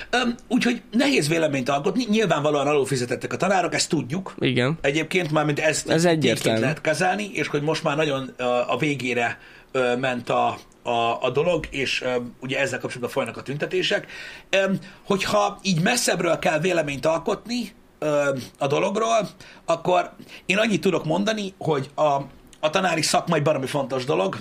[0.09, 4.35] Öm, úgyhogy nehéz véleményt alkotni, nyilvánvalóan alulfizetettek a tanárok, ezt tudjuk.
[4.39, 4.77] Igen.
[4.81, 6.59] Egyébként már mint ezt Ez egyértelmű.
[6.59, 8.33] lehet kezelni, és hogy most már nagyon
[8.67, 9.39] a végére
[9.99, 14.11] ment a, a, a dolog, és ö, ugye ezzel kapcsolatban folynak a tüntetések.
[15.05, 17.73] Hogyha így messzebbről kell véleményt alkotni
[18.57, 19.29] a dologról,
[19.65, 20.11] akkor
[20.45, 22.03] én annyit tudok mondani, hogy a,
[22.59, 24.37] a tanári szakma egy baromi fontos dolog.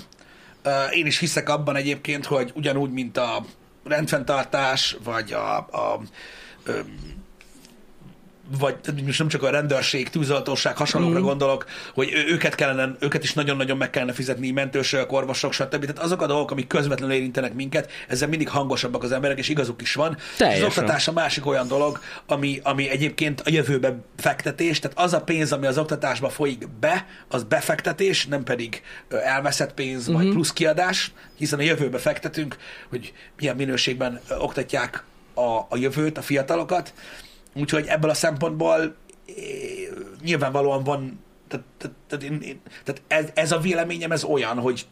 [0.92, 3.44] Én is hiszek abban egyébként, hogy ugyanúgy, mint a
[3.84, 6.00] rendfenntartás, vagy a, a
[6.64, 6.78] ö,
[8.58, 11.22] vagy most nem csak a rendőrség, tűzoltóság, hasonlókra mm.
[11.22, 15.80] gondolok, hogy őket kellene, őket is nagyon-nagyon meg kellene fizetni, mentősök, orvosok, stb.
[15.80, 19.82] Tehát azok a dolgok, amik közvetlenül érintenek minket, ezzel mindig hangosabbak az emberek, és igazuk
[19.82, 20.16] is van.
[20.18, 20.64] És Teljesen.
[20.64, 25.20] az oktatás a másik olyan dolog, ami, ami egyébként a jövőbe fektetés, tehát az a
[25.20, 31.12] pénz, ami az oktatásba folyik be, az befektetés, nem pedig elveszett pénz, vagy plusz kiadás,
[31.38, 32.56] hiszen a jövőbe fektetünk,
[32.88, 35.04] hogy milyen minőségben oktatják
[35.34, 36.92] a, a jövőt, a fiatalokat,
[37.54, 38.96] Úgyhogy ebből a szempontból
[40.22, 44.86] nyilvánvalóan van, tehát, tehát, tehát, én, én, tehát ez, ez a véleményem, ez olyan, hogy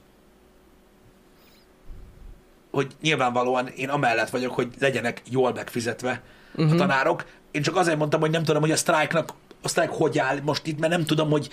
[2.71, 6.23] hogy nyilvánvalóan én amellett vagyok, hogy legyenek jól megfizetve
[6.55, 6.73] uh-huh.
[6.73, 7.27] a tanárok.
[7.51, 10.67] Én csak azért mondtam, hogy nem tudom, hogy a sztrájknak a sztrájk hogy áll most
[10.67, 11.49] itt, mert nem tudom, hogy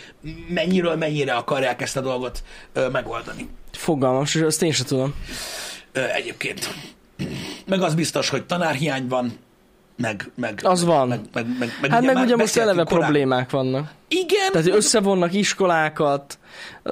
[0.47, 2.43] mennyiről mennyire akarják ezt a dolgot
[2.73, 3.49] ö, megoldani.
[3.71, 5.15] Fogalmas, és azt én sem tudom.
[5.91, 6.69] Ö, egyébként.
[7.65, 9.37] Meg az biztos, hogy tanárhiány van,
[10.01, 11.07] meg, meg, Az van.
[11.07, 13.91] Meg, meg, meg, meg Hát meg ugye most eleve korábban- problémák vannak.
[14.07, 16.39] Igen, Tehát hogy mondjuk- összevonnak iskolákat.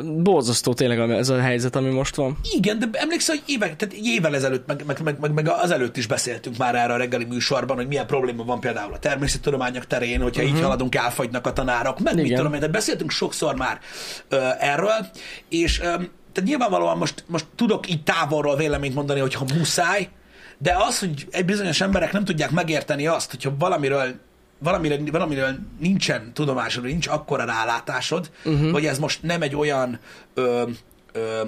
[0.03, 2.37] Borzasztó tényleg ez a helyzet, ami most van.
[2.51, 5.97] Igen, de emlékszel, hogy évek, tehát évvel ezelőtt, meg, meg, meg, meg, meg az előtt
[5.97, 10.21] is beszéltünk már erre a reggeli műsorban, hogy milyen probléma van például a természettudományok terén,
[10.21, 10.57] hogyha uh-huh.
[10.57, 12.37] így haladunk, elfagynak a tanárok, meg mit Igen.
[12.37, 13.79] tudom én, de beszéltünk sokszor már
[14.29, 15.07] ö, erről,
[15.49, 20.09] és ö, tehát nyilvánvalóan most, most tudok így távolról véleményt mondani, hogyha muszáj,
[20.57, 24.15] de az, hogy egy bizonyos emberek nem tudják megérteni azt, hogyha valamiről
[24.59, 28.71] valamiről, valamiről nincsen tudomásod, nincs akkora rálátásod, uh-huh.
[28.71, 29.99] hogy ez most nem egy olyan
[30.33, 30.63] ö,
[31.11, 31.41] ö,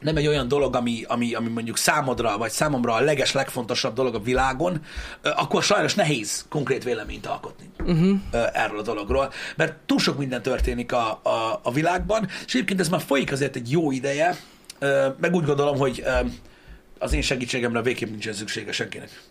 [0.00, 4.14] nem egy olyan dolog, ami, ami, ami mondjuk számodra, vagy számomra a leges, legfontosabb dolog
[4.14, 4.80] a világon,
[5.22, 8.18] akkor sajnos nehéz konkrét véleményt alkotni uh-huh.
[8.52, 12.88] erről a dologról, mert túl sok minden történik a, a, a világban, és egyébként ez
[12.88, 14.36] már folyik azért egy jó ideje,
[15.20, 16.04] meg úgy gondolom, hogy
[17.02, 19.22] az én segítségemre végképp nincsen szüksége senkinek.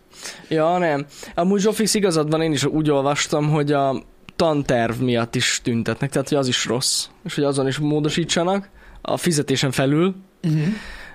[0.48, 1.06] Ja, nem.
[1.34, 4.02] Amúgy Zsófix igazad van, én is úgy olvastam, hogy a
[4.36, 8.68] tanterv miatt is tüntetnek, tehát hogy az is rossz, és hogy azon is módosítsanak
[9.02, 10.14] a fizetésen felül.
[10.42, 10.66] Uh-huh.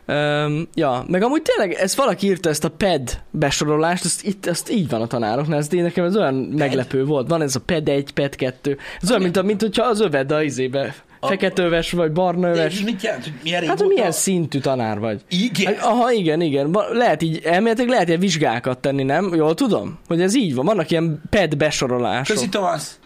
[0.10, 4.72] Um, ja, meg amúgy tényleg, ez valaki írta ezt a PED besorolást, ezt, itt, ezt
[4.72, 7.28] így van a tanároknál, ez nekem ez olyan meglepő volt.
[7.28, 10.32] Van ez a PED 1, PED 2, ez olyan, mint, a, mint hogyha az öved
[10.32, 12.82] a izébe, A- feketeöves vagy barnaöves.
[12.82, 15.22] Mit jelent, hogy milyen Hát, hogy milyen szintű tanár vagy?
[15.30, 15.74] Igen.
[15.76, 16.78] Hát, Aha, igen, igen.
[16.92, 19.34] Lehet így, elméletileg lehet ilyen vizsgákat tenni, nem?
[19.36, 20.00] Jól tudom?
[20.08, 20.66] Hogy ez így van.
[20.66, 22.36] Vannak ilyen PED besorolások.
[22.36, 23.00] Köszi, Tomasz.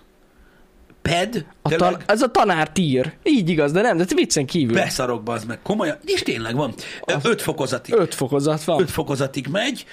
[1.02, 1.46] Ped?
[1.62, 3.14] A tan- ez a tanár tír.
[3.24, 4.74] Így igaz, de nem, de viccen kívül.
[4.76, 5.60] Beszarok, bazd meg.
[5.64, 5.98] Komolyan.
[6.06, 6.74] És tényleg van.
[7.06, 7.94] Ö, Öt fokozatig.
[7.98, 8.82] Öt fokozat van.
[8.82, 9.86] Öt fokozatig megy.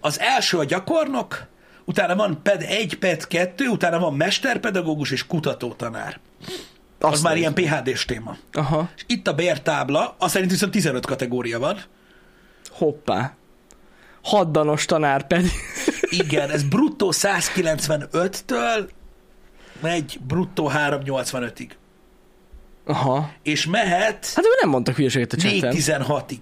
[0.00, 1.46] Az első a gyakornok,
[1.84, 6.20] utána van PED 1, PED 2, utána van mesterpedagógus és kutatótanár.
[6.46, 6.52] Az
[7.12, 7.54] Azt már nézem.
[7.56, 8.36] ilyen PHD-s téma.
[8.52, 11.80] Aha, És itt a bértábla, azt szerint viszont 15 kategória van.
[12.70, 13.34] hoppá.
[14.22, 15.50] Haddanos tanár pedig.
[16.24, 18.88] Igen, ez bruttó 195-től
[19.80, 21.68] megy bruttó 385-ig.
[22.86, 23.30] Aha.
[23.42, 25.74] És mehet Hát nem mondtak hülyeséget a chaten.
[25.76, 26.38] 416-ig.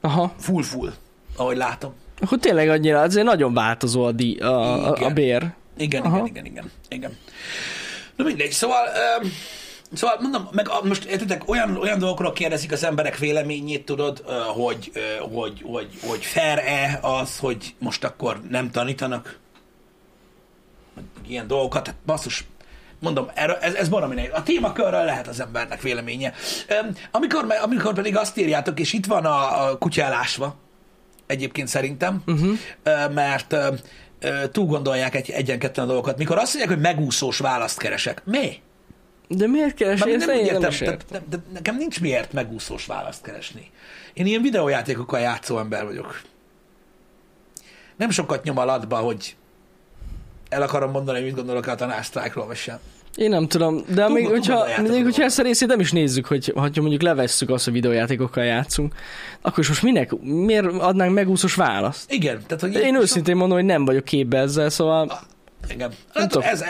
[0.00, 0.34] Aha.
[0.38, 0.92] Full-full,
[1.36, 1.92] ahogy látom.
[2.20, 5.14] Akkor tényleg annyira, azért nagyon változó a, di, a, a, a Igen.
[5.14, 5.52] bér.
[5.76, 6.16] Igen, Aha.
[6.16, 7.16] igen, igen, igen, igen.
[8.16, 8.86] Na mindegy, szóval,
[9.22, 9.30] um,
[9.92, 14.92] szóval mondom, meg most értitek, olyan, olyan dolgokról kérdezik az emberek véleményét, tudod, hogy,
[15.32, 19.38] hogy, hogy, hogy fair-e az, hogy most akkor nem tanítanak
[21.28, 22.44] ilyen dolgokat, hát basszus,
[23.00, 24.30] mondom, ez, ez baromi nehéz.
[24.34, 26.32] A témakörről lehet az embernek véleménye.
[27.10, 30.56] Amikor, amikor pedig azt írjátok, és itt van a, a kutya elásva,
[31.26, 32.58] egyébként szerintem, uh-huh.
[33.14, 33.56] mert
[34.52, 36.18] túl gondolják egy, egyen-ketten a dolgokat.
[36.18, 38.60] Mikor azt mondják, hogy megúszós választ keresek, mi?
[39.28, 40.00] De miért keres?
[40.00, 40.98] Már Én nem ezt nem értem, értem.
[41.10, 43.70] de, de nekem nincs miért megúszós választ keresni.
[44.12, 46.20] Én ilyen videójátékokkal játszó ember vagyok.
[47.96, 49.36] Nem sokat nyom alatba, hogy
[50.48, 52.78] el akarom mondani, hogy mit gondolok a tanásztrájkról, vagy sem.
[53.16, 55.92] Én nem tudom, de még Túl- hogyha, még a hogyha ezt a részét nem is
[55.92, 58.94] nézzük, hogy ha mondjuk levesszük azt, hogy videójátékokkal játszunk,
[59.40, 62.12] akkor is most minek, miért adnánk megúszós választ?
[62.12, 65.20] Igen, tehát hogy Én őszintén mondom, hogy nem vagyok képbe ezzel, szóval
[65.70, 65.78] Igen.
[65.88, 66.48] Nem Látod, tudom.
[66.48, 66.64] ez,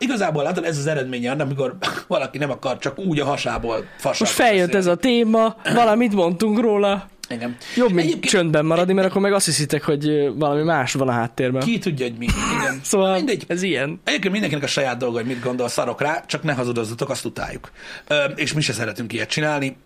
[0.00, 1.76] igazából látod, ez az eredménye annak, amikor
[2.08, 6.60] valaki nem akar csak úgy a hasából fasságot most feljött ez a téma, valamit mondtunk
[6.60, 7.56] róla, Igen.
[7.76, 11.12] jobb, mint Egyébként- csöndben maradni, mert akkor meg azt hiszitek, hogy valami más van a
[11.12, 11.62] háttérben.
[11.62, 12.26] Ki tudja, hogy mi.
[12.60, 12.80] Igen.
[12.90, 13.44] Szóval Mindegy.
[13.48, 14.00] ez ilyen.
[14.04, 17.70] Egyébként mindenkinek a saját dolga, hogy mit gondol, szarok rá, csak ne hazudozzatok, azt utáljuk.
[18.08, 19.76] Ö, és mi se szeretünk ilyet csinálni,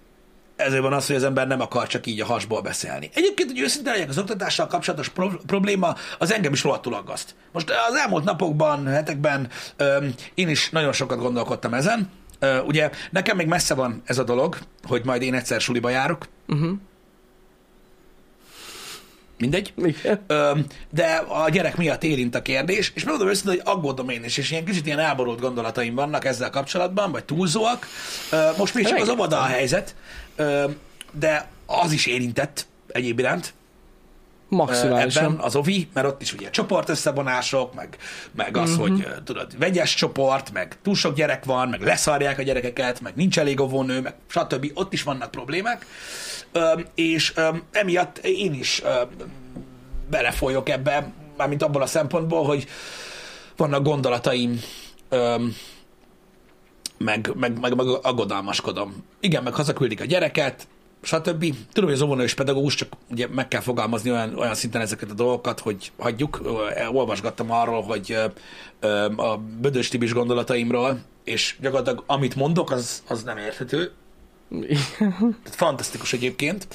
[0.57, 3.11] ezért van az, hogy az ember nem akar csak így a hasból beszélni.
[3.15, 7.35] Egyébként, hogy őszinte legyek, az oktatással kapcsolatos pro- probléma az engem is rohadtul aggaszt.
[7.53, 12.11] Most az elmúlt napokban, hetekben ö, én is nagyon sokat gondolkodtam ezen.
[12.39, 16.29] Ö, ugye nekem még messze van ez a dolog, hogy majd én egyszer suliba járok.
[16.49, 16.73] Uh-huh.
[19.39, 19.73] Mindegy.
[19.77, 20.21] Igen.
[20.27, 20.59] Ö,
[20.91, 24.51] de a gyerek miatt érint a kérdés, és megmondom őszintén, hogy aggódom én is, és
[24.51, 27.87] ilyen kicsit ilyen elborult gondolataim vannak ezzel kapcsolatban, vagy túlzóak.
[28.31, 29.95] Ö, most még csak az óvoda a helyzet,
[31.13, 33.55] de az is érintett egyéb iránt
[34.51, 35.39] ö, ebben Maximálisan.
[35.39, 37.97] az OVI, mert ott is ugye csoportösszevonások, meg,
[38.33, 42.43] meg az, hogy ö, tudod, vegyes csoport, meg túl sok gyerek van, meg leszarják a
[42.43, 44.71] gyerekeket, meg nincs elég óvónő, meg stb.
[44.75, 45.87] Ott is vannak problémák,
[46.95, 47.35] és
[47.71, 48.83] emiatt én is
[50.11, 52.67] belefolyok ebbe, mármint abból a szempontból, hogy
[53.57, 54.61] vannak gondolataim,
[55.09, 55.55] öm,
[56.99, 59.05] meg, meg, meg, meg aggodalmaskodom.
[59.21, 60.67] Igen, meg hazaküldik a gyereket,
[61.03, 61.55] stb.
[61.73, 65.15] Tudom, hogy az óvónő pedagógus, csak ugye meg kell fogalmazni olyan, olyan szinten ezeket a
[65.15, 66.41] dolgokat, hogy hagyjuk.
[66.93, 68.17] Olvasgattam arról, hogy
[69.17, 73.93] a Bödös Tibis gondolataimról, és gyakorlatilag amit mondok, az, az nem érthető.
[75.45, 76.67] Fantasztikus egyébként.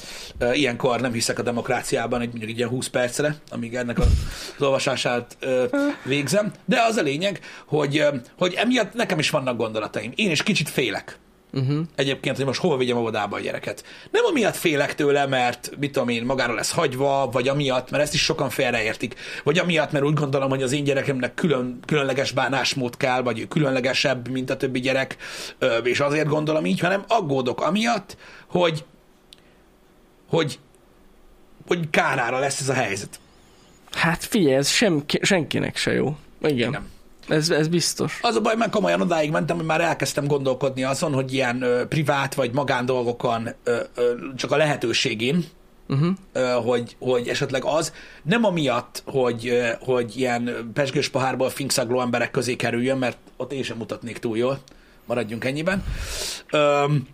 [0.52, 4.06] Ilyenkor nem hiszek a demokráciában, egy mondjuk egy ilyen 20 percre, amíg ennek az
[4.58, 5.36] olvasását
[6.04, 6.52] végzem.
[6.64, 8.04] De az a lényeg, hogy,
[8.38, 10.12] hogy emiatt nekem is vannak gondolataim.
[10.14, 11.18] Én is kicsit félek.
[11.52, 11.78] Uh-huh.
[11.94, 13.84] Egyébként, hogy most hova vigyem óvodába a gyereket.
[14.10, 18.14] Nem amiatt félek tőle, mert mit tudom én, magára lesz hagyva, vagy amiatt, mert ezt
[18.14, 22.96] is sokan félreértik, vagy amiatt, mert úgy gondolom, hogy az én gyerekemnek külön, különleges bánásmód
[22.96, 25.16] kell, vagy ő különlegesebb, mint a többi gyerek,
[25.82, 28.84] és azért gondolom így, hanem aggódok amiatt, hogy
[30.30, 30.58] hogy,
[31.66, 33.20] hogy kárára lesz ez a helyzet.
[33.90, 36.16] Hát figyelj, ez sem, senkinek se jó.
[36.42, 36.70] Igen.
[36.70, 36.88] Nem.
[37.30, 38.18] Ez, ez biztos.
[38.22, 41.86] Az a baj, mert komolyan odáig mentem, hogy már elkezdtem gondolkodni azon, hogy ilyen ö,
[41.86, 45.44] privát vagy magán dolgokon ö, ö, csak a lehetőségén,
[45.88, 46.14] Uh-huh.
[46.32, 52.30] ö, hogy, hogy esetleg az nem amiatt, hogy, ö, hogy ilyen pesgős pohárból finkszagló emberek
[52.30, 54.58] közé kerüljön, mert ott én sem mutatnék túl jól,
[55.06, 55.84] maradjunk ennyiben.
[56.50, 57.08] Öm,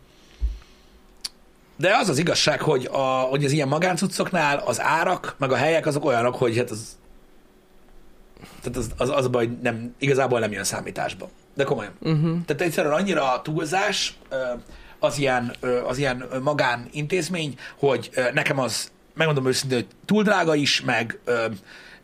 [1.76, 5.86] de az az igazság, hogy, a, hogy az ilyen magáncuccoknál az árak, meg a helyek
[5.86, 6.96] azok olyanok, hogy hát az
[8.62, 11.28] tehát az, az, az baj, nem, igazából nem jön számításba.
[11.54, 11.92] De komolyan.
[12.00, 12.44] Uh-huh.
[12.44, 14.18] Tehát egyszerűen annyira a túlzás
[14.98, 15.54] az ilyen,
[15.86, 21.18] az ilyen magánintézmény, hogy nekem az, megmondom őszintén, hogy túl drága is, meg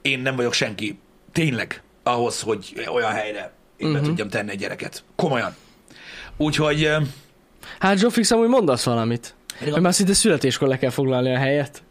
[0.02, 0.98] én nem vagyok senki
[1.32, 4.06] tényleg ahhoz, hogy olyan helyre én be Mhm.
[4.06, 5.04] tudjam tenni egy gyereket.
[5.16, 5.54] Komolyan.
[6.36, 6.90] Úgyhogy
[7.78, 9.34] Hát Zsófix, amúgy mondasz valamit.
[9.70, 11.82] Hogy már szinte születéskor le kell foglalni a helyet.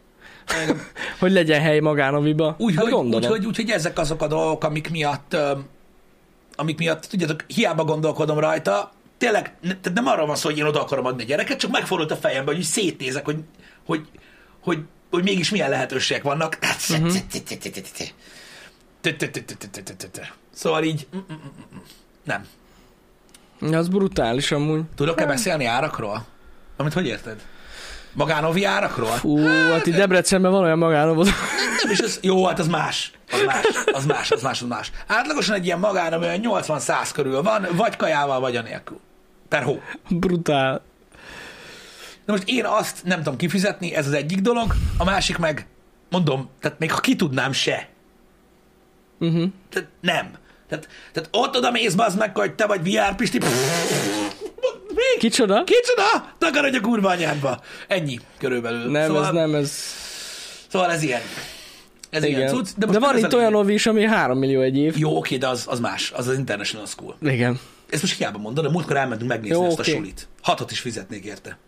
[1.20, 2.54] hogy legyen hely magánoviba.
[2.58, 3.30] úgy, hát hogy, gondolom.
[3.30, 5.36] úgy, hogy, úgy, hogy ezek azok a dolgok, amik miatt,
[6.56, 10.64] amik miatt, tudjátok, hiába gondolkodom rajta, tényleg ne, tehát nem arról van szó, hogy én
[10.64, 13.38] oda akarom adni a gyereket, csak megfordult a fejembe, hogy szétnézek, hogy,
[13.86, 14.06] hogy,
[14.60, 14.78] hogy,
[15.10, 16.58] hogy mégis milyen lehetőségek vannak.
[20.54, 21.34] Szóval így, mm, mm,
[21.74, 21.78] mm,
[22.24, 22.46] nem.
[23.74, 24.82] Az brutális amúgy.
[24.94, 26.26] Tudok-e beszélni árakról?
[26.76, 27.42] Amit hogy érted?
[28.12, 29.10] Magánovi árakról?
[29.10, 31.26] Fú, hát itt Debrecenben van olyan magánovod.
[31.82, 33.12] Nem is, az, jó, hát az más.
[33.32, 34.90] Az más, az más, az más, az más.
[35.06, 39.00] Átlagosan egy ilyen magán, ami olyan 80-100 körül van, vagy kajával, vagy anélkül.
[39.48, 39.80] Per hó.
[40.08, 40.82] Brutál.
[42.24, 45.66] De most én azt nem tudom kifizetni, ez az egyik dolog, a másik meg,
[46.10, 47.88] mondom, tehát még ha ki tudnám se.
[49.18, 49.50] Uh-huh.
[49.70, 50.30] Tehát nem.
[50.68, 53.38] Tehát, tehát ott oda mész, bazd meg, hogy te vagy VR Pisti.
[53.38, 53.46] Mi?
[55.18, 55.64] Kicsoda?
[55.64, 56.34] Kicsoda?
[56.38, 57.60] Takarodj a kurva anyádba.
[57.88, 58.90] Ennyi körülbelül.
[58.90, 59.72] Nem, szóval, ez nem, ez...
[60.68, 61.20] Szóval ez ilyen.
[62.10, 62.54] Ez ilyen Igen.
[62.54, 62.68] cucc.
[62.76, 64.98] De, de van itt a olyan ovi is, ami 3 millió egy év.
[64.98, 66.10] Jó, oké, de az, az más.
[66.10, 67.16] Az az International School.
[67.20, 67.60] Igen.
[67.90, 69.90] Ezt most hiába mondod, de múltkor elmentünk megnézni Jó, ezt a oké.
[69.90, 70.28] sulit.
[70.42, 71.58] Hatot is fizetnék érte.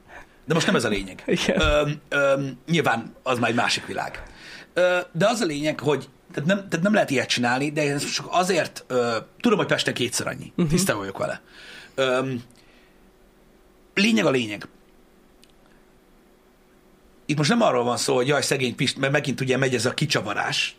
[0.46, 1.22] De most nem ez a lényeg.
[1.26, 1.60] Igen.
[1.60, 4.22] Öm, öm, nyilván az már egy másik világ.
[4.74, 8.10] Ö, de az a lényeg, hogy tehát nem, tehát nem lehet ilyet csinálni, de ez
[8.10, 10.52] csak azért, ö, tudom, hogy Pesten kétszer annyi.
[10.56, 10.68] Uh-huh.
[10.68, 11.40] Tisztában vagyok vele.
[11.94, 12.42] Öm,
[13.94, 14.68] lényeg a lényeg.
[17.26, 19.86] Itt most nem arról van szó, hogy jaj, szegény Pist, mert megint ugye megy ez
[19.86, 20.76] a kicsavarás,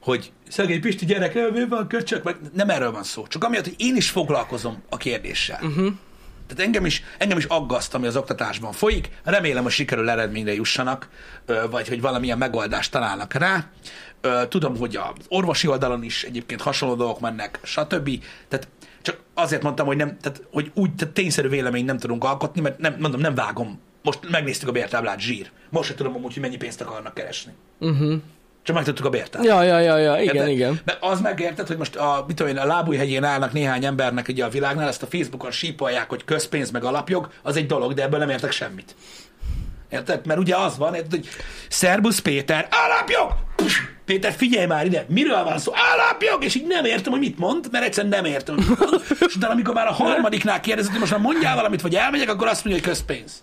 [0.00, 3.26] hogy szegény Pisti gyerek, mi van, köcsök, meg nem erről van szó.
[3.26, 5.60] Csak amiatt, hogy én is foglalkozom a kérdéssel.
[5.62, 5.92] Uh-huh.
[6.46, 9.08] Tehát engem is, engem is aggaszt, ami az oktatásban folyik.
[9.24, 11.08] Remélem, hogy sikerül eredményre jussanak,
[11.70, 13.70] vagy hogy valamilyen megoldást találnak rá.
[14.48, 18.24] Tudom, hogy az orvosi oldalon is egyébként hasonló dolgok mennek, stb.
[18.48, 18.68] Tehát
[19.38, 22.96] azért mondtam, hogy, nem, tehát, hogy úgy tehát tényszerű véleményt nem tudunk alkotni, mert nem,
[22.98, 23.80] mondom, nem vágom.
[24.02, 25.50] Most megnéztük a bértáblát, zsír.
[25.70, 27.52] Most sem tudom amúgy, hogy mennyi pénzt akarnak keresni.
[27.80, 28.14] Uh-huh.
[28.62, 29.50] Csak megtudtuk a bértáblát.
[29.50, 30.50] Ja, ja, ja, ja, igen, Érted?
[30.50, 30.80] igen.
[30.84, 34.44] De az megérted, hogy most a, mit tudom én, a lábújhegyén állnak néhány embernek ugye
[34.44, 38.18] a világnál, ezt a Facebookon sípolják, hogy közpénz meg alapjog, az egy dolog, de ebből
[38.18, 38.94] nem értek semmit.
[39.90, 40.26] Érted?
[40.26, 41.28] Mert ugye az van, érted, hogy
[41.68, 43.32] Szerbusz Péter, alapjog!
[43.56, 43.95] Puss!
[44.06, 45.72] Péter, figyelj már ide, miről van szó?
[45.94, 46.44] Alapjog!
[46.44, 49.02] És így nem értem, hogy mit mond, mert egyszerűen nem értem, hogy mit mond.
[49.26, 52.46] És utána, amikor már a harmadiknál kérdezett, hogy most már mondjál valamit, vagy elmegyek, akkor
[52.46, 53.42] azt mondja, hogy közpénz.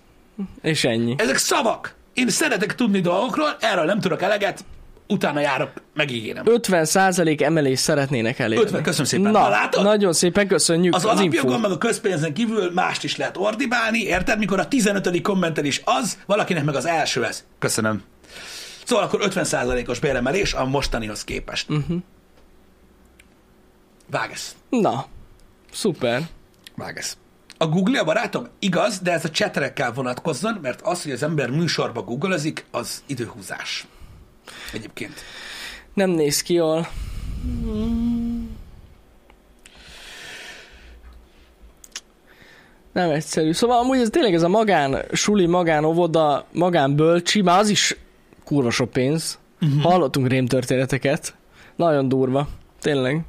[0.61, 1.15] És ennyi.
[1.17, 1.95] Ezek szavak.
[2.13, 4.65] Én szeretek tudni dolgokról, erről nem tudok eleget,
[5.07, 6.43] utána járok, megígérem.
[6.47, 8.63] 50% emelést szeretnének elérni.
[8.63, 9.31] 50, köszönöm szépen.
[9.31, 9.83] Na, Na, látod?
[9.83, 14.37] nagyon szépen köszönjük Az az, alapjogon meg a közpénzen kívül mást is lehet ordibálni, érted?
[14.37, 15.21] Mikor a 15.
[15.21, 17.43] kommenten is az, valakinek meg az első ez.
[17.59, 18.03] Köszönöm.
[18.85, 21.69] Szóval akkor 50%-os béremelés a mostanihoz képest.
[21.69, 21.97] Uh-huh.
[24.11, 24.55] Vágesz.
[24.69, 25.05] Na,
[25.71, 26.21] szuper.
[26.75, 27.17] Vágesz.
[27.57, 28.47] A Google a barátom?
[28.59, 33.03] Igaz, de ez a csetre kell vonatkozzon, mert az, hogy az ember műsorba googlezik, az
[33.05, 33.87] időhúzás.
[34.73, 35.13] Egyébként.
[35.93, 36.87] Nem néz ki jól.
[42.93, 43.51] Nem egyszerű.
[43.51, 47.95] Szóval amúgy ez tényleg ez a magán suli, magán óvoda, magán bölcsi, már az is
[48.43, 49.39] kurva sok pénz.
[49.61, 49.81] Uh-huh.
[49.81, 51.35] Hallottunk rémtörténeteket.
[51.75, 52.47] Nagyon durva.
[52.81, 53.21] Tényleg.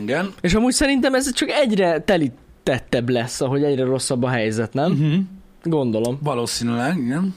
[0.00, 0.32] Igen.
[0.40, 4.92] És amúgy szerintem ez csak egyre telítettebb lesz, ahogy egyre rosszabb a helyzet, nem?
[4.92, 5.14] Uh-huh.
[5.62, 6.18] Gondolom.
[6.22, 7.34] Valószínűleg, igen.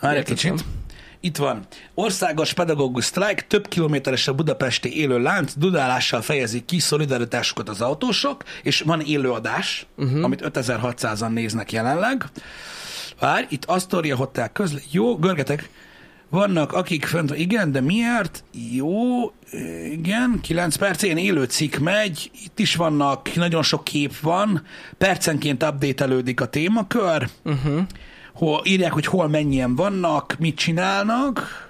[0.00, 0.64] Várj egy kicsit.
[1.20, 1.66] Itt van.
[1.94, 8.42] Országos pedagógus sztrájk, több kilométeres a budapesti élő lánc, dudálással fejezik ki szolidaritásukat az autósok,
[8.62, 10.24] és van élőadás, uh-huh.
[10.24, 12.24] amit 5600-an néznek jelenleg.
[13.20, 14.78] Várj, itt Astoria Hotel közle...
[14.90, 15.70] Jó, görgetek.
[16.28, 17.36] Vannak, akik fönt...
[17.36, 18.44] Igen, de miért?
[18.72, 19.32] Jó,
[19.90, 24.62] igen, 9 perc, én élő cikk megy, itt is vannak, nagyon sok kép van,
[24.98, 26.04] percenként update
[26.36, 27.82] a témakör, Uh-huh.
[28.34, 31.62] hol írják, hogy hol mennyien vannak, mit csinálnak.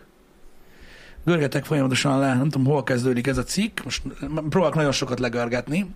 [1.25, 3.81] Görgetek folyamatosan le, nem tudom, hol kezdődik ez a cikk.
[3.85, 4.03] Most
[4.49, 5.87] próbálok nagyon sokat legörgetni.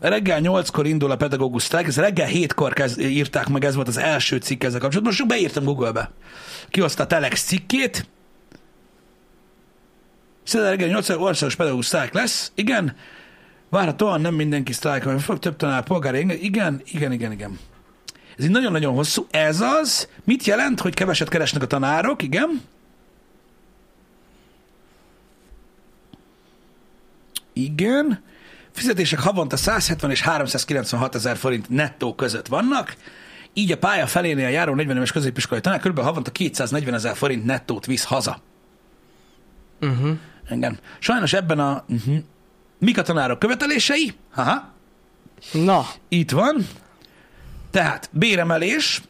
[0.00, 3.96] Reggel 8-kor indul a pedagógus sztrájk, ez reggel 7-kor kezd, írták meg, ez volt az
[3.96, 5.14] első cikk ezzel kapcsolatban.
[5.16, 6.10] Most beírtam Google-be.
[6.68, 8.08] Kihozta a Telex cikkét.
[10.42, 12.52] Szerdán reggel 8 országos pedagógus sztrájk lesz.
[12.54, 12.96] Igen.
[13.68, 16.18] Várhatóan nem mindenki sztrájkolni fog, több tanár polgári.
[16.18, 17.58] Igen, igen, igen, igen.
[18.38, 19.26] Ez így nagyon-nagyon hosszú.
[19.30, 20.08] Ez az.
[20.24, 22.22] Mit jelent, hogy keveset keresnek a tanárok?
[22.22, 22.62] Igen.
[27.52, 28.22] Igen.
[28.78, 32.96] Fizetések havonta 170 és 396 ezer forint nettó között vannak.
[33.52, 36.00] Így a pálya felénél járó 40 éves középiskolai tanár kb.
[36.00, 38.40] havonta 240 ezer forint nettót visz haza.
[39.80, 40.18] Uh-huh.
[40.50, 40.78] Igen.
[40.98, 41.84] Sajnos ebben a...
[41.88, 42.16] Uh-huh.
[42.78, 44.14] Mik a tanárok követelései?
[44.34, 44.72] Aha.
[45.52, 46.66] Na, Itt van.
[47.70, 49.02] Tehát béremelés,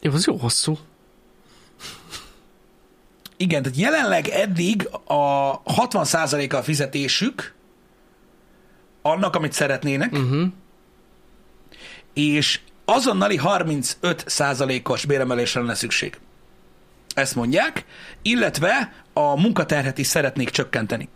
[0.00, 0.78] jó, az jó hosszú.
[3.40, 7.54] Igen, tehát jelenleg eddig a 60%-a a fizetésük
[9.02, 10.46] annak, amit szeretnének, Uh-huh.
[12.14, 16.18] és azonnali 35%-os béremelésre lenne szükség.
[17.14, 17.84] Ezt mondják,
[18.22, 21.08] illetve a munkaterhet is szeretnék csökkenteni.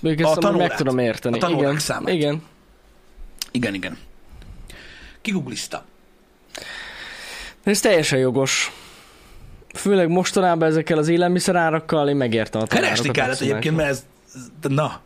[0.00, 0.76] Még A ezt amúgy meg tanórát.
[0.76, 1.36] tudom érteni.
[1.36, 1.78] A tanórák igen.
[1.78, 2.12] számát.
[2.14, 2.42] Igen.
[3.50, 3.98] Igen, igen.
[5.20, 5.84] Kiguglizta.
[7.64, 8.72] De ez teljesen jogos.
[9.74, 12.64] Főleg mostanában ezekkel az élelmiszerárakkal én megértem a.
[12.66, 14.04] Keresni kellett egyébként, mert ez,
[14.68, 15.00] na,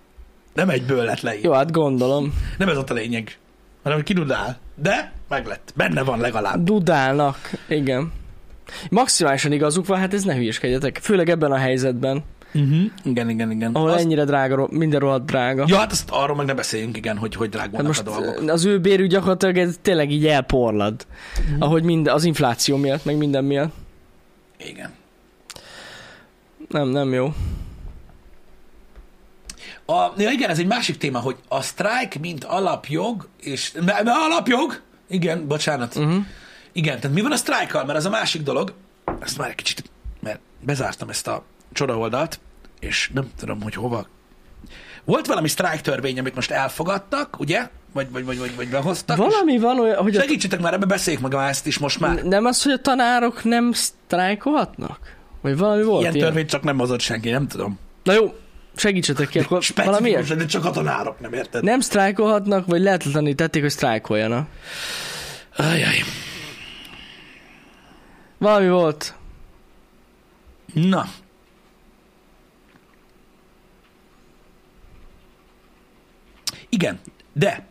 [0.54, 1.48] nem egyből lett leírva.
[1.48, 2.34] Jó, hát gondolom.
[2.58, 3.38] Nem ez ott a lényeg,
[3.82, 4.58] hanem kidudál.
[4.74, 5.72] De meglett.
[5.76, 6.62] Benne van legalább.
[6.64, 7.50] Dudálnak.
[7.68, 8.12] Igen.
[8.90, 10.98] Maximálisan igazuk van, hát ez ne hülyeskedjetek.
[11.02, 12.78] Főleg ebben a helyzetben, Uh-huh.
[13.04, 13.72] Igen, igen, igen.
[13.74, 15.64] ahol Azt- ennyire drága, minden rohadt drága.
[15.66, 18.50] Ja, hát azt arról meg ne beszéljünk, igen, hogy hogy Hát drágulnak most a dolgok.
[18.50, 21.06] az ő bérük gyakorlatilag ez tényleg így elporlad.
[21.50, 21.62] Mhm.
[21.62, 23.72] Ahogy minden, az infláció miatt, meg minden miatt.
[24.58, 24.94] Igen.
[26.68, 27.32] Nem, nem jó.
[29.86, 34.16] A, ja, igen, ez egy másik téma, hogy a sztrájk, mint alapjog, és mert, mert
[34.16, 36.24] alapjog, igen, bocsánat, Uh-huh.
[36.72, 38.72] igen, tehát mi van a sztrájkkal, mert ez a másik dolog,
[39.20, 39.90] ezt már egy kicsit,
[40.20, 42.40] mert bezártam ezt a csoda oldalt,
[42.80, 44.06] és nem tudom, hogy hova.
[45.08, 47.68] Volt valami sztrájk törvény, amit most elfogadtak, ugye?
[47.92, 49.16] Vagy, vagy, vagy, vagy, vagy behoztak.
[49.16, 52.22] Valami van olyan, hogy És a, segítsetek már, ebbe beszéljük meg ezt is most már.
[52.22, 55.16] nem az, hogy a tanárok nem sztrájkolhatnak?
[55.42, 56.26] Vagy valami volt Ilyen ilyen?
[56.26, 57.78] törvényt csak nem hozott senki, nem tudom.
[58.02, 58.34] Na jó,
[58.76, 61.62] segítsetek ki, akkor valami de csak a tanárok, nem érted?
[61.64, 64.48] Nem sztrájkolhatnak, vagy lehetetlenítették, hogy sztrájkoljanak.
[65.56, 65.96] Ajaj.
[68.38, 69.14] Valami volt.
[70.74, 71.06] Na.
[76.78, 76.98] Igen,
[77.32, 77.66] de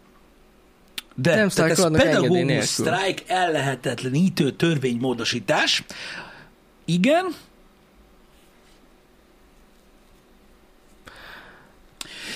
[1.15, 5.83] de Nem tehát ez pedagógus sztrájk ellehetetlenítő törvénymódosítás.
[6.85, 7.25] Igen.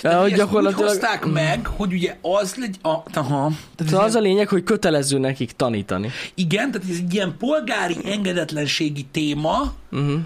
[0.01, 0.83] Ja, hogy Ezt gyakorlatilag...
[0.83, 2.77] úgy hozták meg, hogy ugye az legy...
[2.81, 6.09] A, aha, tehát Szóval az a ilyen- lényeg, hogy kötelező nekik tanítani.
[6.33, 10.19] Igen, tehát ez egy ilyen polgári engedetlenségi téma, Uh-huh.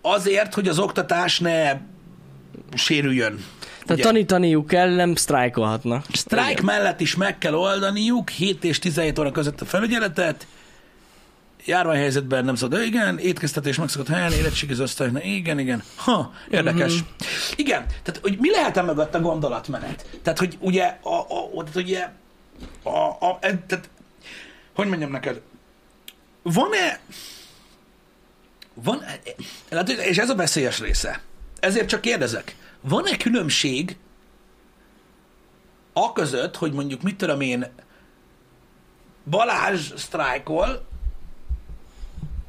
[0.00, 1.80] azért, hogy az oktatás ne
[2.74, 3.44] sérüljön.
[3.84, 4.02] Tehát Ugye?
[4.02, 6.04] tanítaniuk kell, nem sztrájkolhatnak.
[6.12, 6.64] Sztrájk Igen.
[6.64, 10.46] mellett is meg kell oldaniuk 7 és 17 óra között a felügyeletet,
[11.64, 15.82] járványhelyzetben nem szabad, igen, étkeztetés megszokott helyen, érettségiző osztályoknál, igen, igen.
[15.96, 16.92] Ha, érdekes.
[16.92, 17.02] Mhm.
[17.56, 20.06] Igen, tehát hogy mi lehet e mögött a gondolatmenet?
[20.22, 22.08] Tehát, hogy ugye, a, a, tehát, ugye,
[22.82, 23.88] a, a, e- tehát,
[24.74, 25.40] hogy mondjam neked,
[26.42, 27.00] van-e,
[28.74, 29.04] van,
[29.70, 31.20] látod, és ez a veszélyes része.
[31.60, 33.96] Ezért csak kérdezek, van-e különbség
[35.92, 37.66] a között, hogy mondjuk mit tudom én,
[39.30, 40.90] Balázs sztrájkol,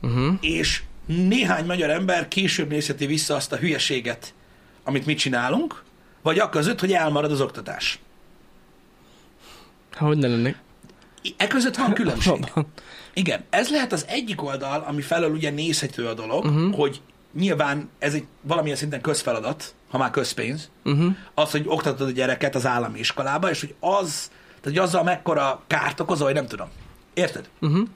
[0.01, 0.37] Uh-huh.
[0.41, 4.33] és néhány magyar ember később nézheti vissza azt a hülyeséget,
[4.83, 5.83] amit mi csinálunk,
[6.21, 7.99] vagy a között, hogy elmarad az oktatás.
[9.93, 10.57] Hogy ne lennék?
[11.37, 12.51] E között van különbség.
[13.13, 16.75] Igen, ez lehet az egyik oldal, ami felől ugye nézhető a dolog, uh-huh.
[16.75, 17.01] hogy
[17.33, 21.15] nyilván ez egy valamilyen szinten közfeladat, ha már közpénz, Uh-huh.
[21.33, 25.63] az, hogy oktatod a gyereket az állami iskolába, és hogy az, tehát hogy azzal mekkora
[25.67, 26.69] kárt okozol, hogy nem tudom.
[27.13, 27.49] Érted?
[27.61, 27.87] Uh-huh.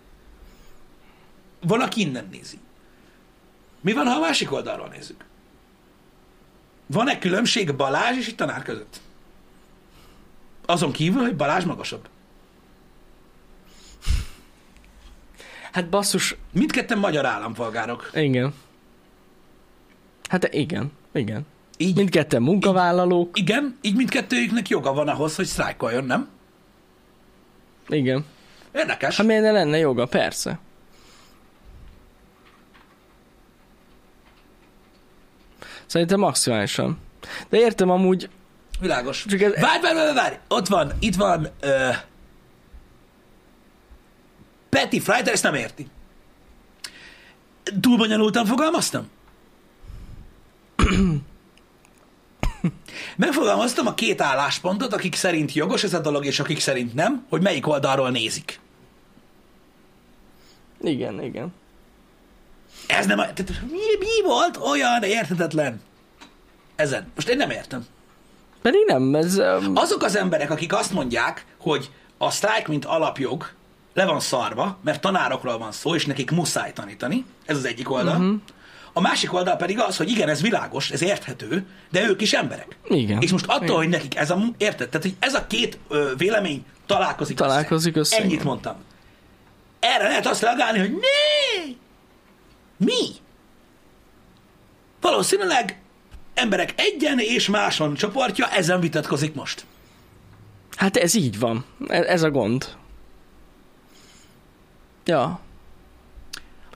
[1.61, 2.59] Van, aki innen nézi.
[3.81, 5.25] Mi van, ha a másik oldalról nézzük?
[6.85, 9.01] Van-e különbség Balázs és egy tanár között?
[10.65, 12.07] Azon kívül, hogy Balázs magasabb.
[15.71, 18.09] Hát basszus, Mindketten magyar állampolgárok.
[18.13, 18.53] igen.
[20.27, 21.45] Hát igen, igen.
[21.77, 26.27] Így, Mindketten munkavállalók, igen, így mindkettőjüknek joga van ahhoz, hogy sztrájkoljon, nem?
[27.89, 28.25] igen.
[28.71, 29.17] Érdekes.
[29.17, 30.05] Hát miért ne lenne joga?
[30.05, 30.59] Persze.
[35.85, 36.99] Szerintem maximálisan.
[37.49, 38.29] De értem amúgy,
[38.79, 39.25] Világos.
[39.27, 40.35] Csak ez- Várj, várj, várj, várj!
[40.47, 41.89] Ott van, itt van ö,
[44.69, 45.87] Petty Friday, ezt nem érti.
[47.81, 49.07] Túl bonyolultan fogalmaztam?
[53.15, 57.41] Megfogalmaztam a két álláspontot, akik szerint jogos ez a dolog, és akik szerint nem, hogy
[57.41, 58.59] melyik oldalról nézik.
[60.81, 61.53] igen, igen.
[62.87, 63.17] Ez nem...
[63.17, 65.81] Tehát, mi, mi volt olyan érthetetlen
[66.75, 67.11] ezen?
[67.15, 67.85] Most én nem értem.
[68.61, 69.37] Pedig nem, ez...
[69.37, 73.49] Um, Azok az emberek, akik azt mondják, hogy a sztrájk, mint alapjog,
[73.93, 78.15] le van szarva, mert tanárokról van szó, és nekik muszáj tanítani, ez az egyik oldal.
[78.15, 78.39] Uh-huh.
[78.97, 82.77] A másik oldal pedig az, hogy igen, ez világos, ez érthető, de ők is emberek.
[82.87, 83.21] Igen.
[83.21, 83.75] És most attól, Igen.
[83.75, 84.37] hogy nekik ez a...
[84.57, 84.89] Érted?
[84.89, 88.45] Tehát, hogy ez a két ö, vélemény találkozik Találkozik össze, Ennyit igen.
[88.45, 88.75] mondtam.
[89.79, 91.75] Erre lehet azt reagálni, hogy né!
[92.77, 93.07] Mi?
[95.01, 95.81] Valószínűleg
[96.33, 99.65] emberek egyen és máson csoportja ezen vitatkozik most.
[100.75, 101.65] hát ez így van.
[101.87, 102.67] Ez, ez a gond.
[105.05, 105.39] Ja.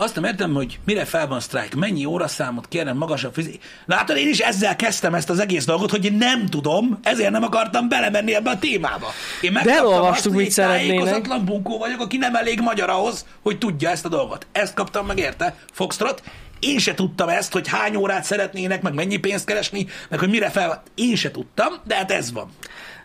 [0.02, 3.60] Azt nem értem, hogy mire fel van sztrájk, mennyi óraszámot kérem magasabb fizé...
[3.86, 7.44] Látod, én is ezzel kezdtem ezt az egész dolgot, hogy én nem tudom, ezért nem
[7.44, 9.08] akartam belemenni ebbe a témába.
[9.42, 10.88] Én megkaptam elolvastuk, azt, hogy mit szeretnének.
[10.88, 14.48] tájékozatlan bunkó vagyok, aki nem elég magyar ahhoz, hogy tudja ezt a dolgot.
[14.52, 15.56] Ezt kaptam meg, érte?
[15.72, 16.24] Foxtrot.
[16.60, 20.50] Én se tudtam ezt, hogy hány órát szeretnének, meg mennyi pénzt keresni, meg hogy mire
[20.50, 20.84] fel...
[20.96, 22.52] Én se tudtam, de hát ez van.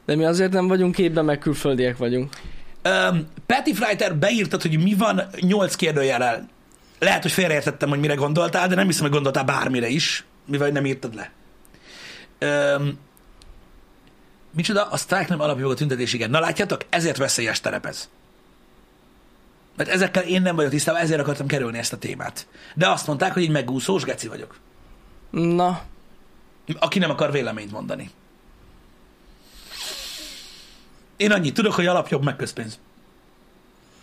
[0.06, 2.34] De mi azért nem vagyunk képben, meg külföldiek vagyunk.
[2.84, 6.54] Um, Patty Freiter beírtad, hogy mi van nyolc kérdőjelel.
[6.98, 10.86] Lehet, hogy félreértettem, hogy mire gondoltál, de nem hiszem, hogy gondoltál bármire is, mivel nem
[10.86, 11.30] írtad le.
[12.76, 12.98] Um,
[14.50, 14.84] micsoda?
[14.90, 16.30] A sztrájk nem alapjog a tüntetés, igen.
[16.30, 18.08] Na látjátok, ezért veszélyes terep ez.
[19.76, 22.46] Mert ezekkel én nem vagyok tisztában, ezért akartam kerülni ezt a témát.
[22.74, 24.58] De azt mondták, hogy egy megúszós geci vagyok.
[25.30, 25.82] Na,
[26.78, 28.10] Aki nem akar véleményt mondani.
[31.16, 32.78] Én annyit tudok, hogy alapjog meg közpénz.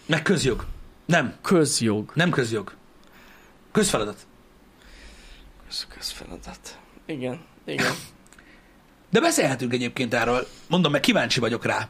[0.05, 0.65] Meg közjog.
[1.05, 2.11] Nem, közjog.
[2.15, 2.73] nem közjog.
[3.73, 4.17] Közfeladat.
[5.69, 6.79] Ez közfeladat.
[7.05, 7.93] Igen, igen.
[9.09, 11.89] De beszélhetünk egyébként erről, mondom, meg kíváncsi vagyok rá,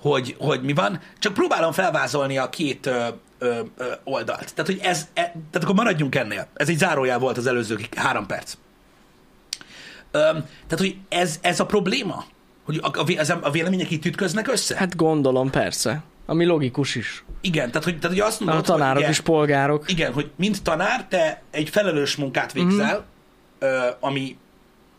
[0.00, 4.54] hogy, hogy mi van, csak próbálom felvázolni a két ö, ö, ö, oldalt.
[4.54, 6.46] Tehát, hogy ez, e, tehát akkor maradjunk ennél.
[6.54, 8.54] Ez egy zárójel volt az előző három perc.
[10.10, 12.24] Ö, tehát, hogy ez, ez a probléma?
[12.64, 14.76] Hogy a, a, a vélemények itt ütköznek össze?
[14.76, 16.02] Hát gondolom, persze.
[16.26, 17.24] Ami logikus is.
[17.40, 19.90] Igen, tehát hogy, tehát, hogy azt mondod, A tanárok hogy, és polgárok.
[19.90, 23.74] Igen, hogy mint tanár te egy felelős munkát végzel, mm-hmm.
[23.74, 24.36] ö, ami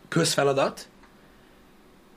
[0.08, 0.88] közfeladat,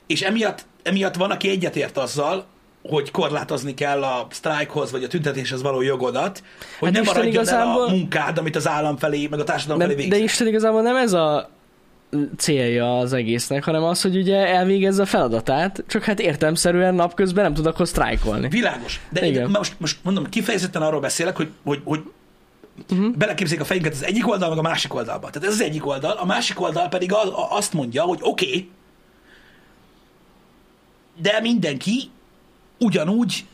[0.08, 2.46] és emiatt, emiatt van, aki egyetért azzal,
[2.84, 6.44] hogy korlátozni kell a sztrájkhoz, vagy a tüntetéshez való jogodat,
[6.80, 9.82] hogy Hát nem maradjon igazából- el a munkád, amit az állam felé, meg a társadalom
[9.82, 10.18] felé Nem, végzel.
[10.20, 11.50] de Isten igazából nem ez a
[12.38, 17.54] célja az egésznek, hanem az, hogy ugye elvégezze a feladatát, csak hát értelmszerűen napközben nem
[17.54, 18.48] tud akkor sztrájkolni.
[18.50, 19.00] Világos.
[19.10, 19.42] De Igen.
[19.44, 22.00] én most, most mondom, kifejezetten arról beszélek, hogy, hogy, hogy
[22.90, 23.00] Mhm.
[23.00, 23.16] uh-huh.
[23.18, 25.30] beleképzeljük a fejünket az egyik oldal, meg a másik oldalba.
[25.30, 28.46] Tehát ez az egyik oldal, a másik oldal pedig az, a- azt mondja, hogy oké,
[28.48, 28.70] okay,
[31.22, 32.10] de mindenki
[32.80, 33.46] ugyanúgy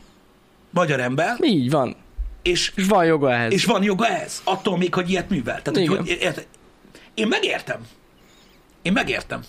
[0.70, 1.96] magyar ember, Így van.
[2.42, 3.52] és, És van joga ehhez.
[3.52, 5.62] és van joga ez, attól még, hogy ilyet művel.
[5.62, 5.96] Tehát, hogy, Igen.
[5.96, 6.46] hogy, érted?
[7.14, 7.80] Én megértem.
[8.82, 9.44] Én megértem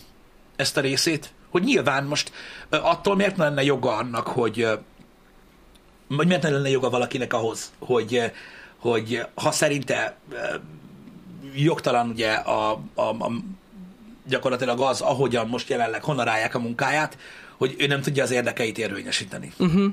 [0.56, 2.32] ezt a részét, hogy nyilván most
[2.70, 4.68] attól miért ne lenne joga annak, hogy
[6.08, 8.32] vagy miért ne lenne joga valakinek ahhoz, hogy,
[8.78, 10.18] hogy ha szerinte
[11.56, 13.32] jogtalan ugye a, a, a
[14.26, 17.18] gyakorlatilag az, ahogyan most jelenleg honorálják a munkáját,
[17.58, 19.54] hogy ő nem tudja az érdekeit érvényesíteni.
[19.58, 19.92] Uh-huh.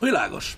[0.00, 0.56] Világos.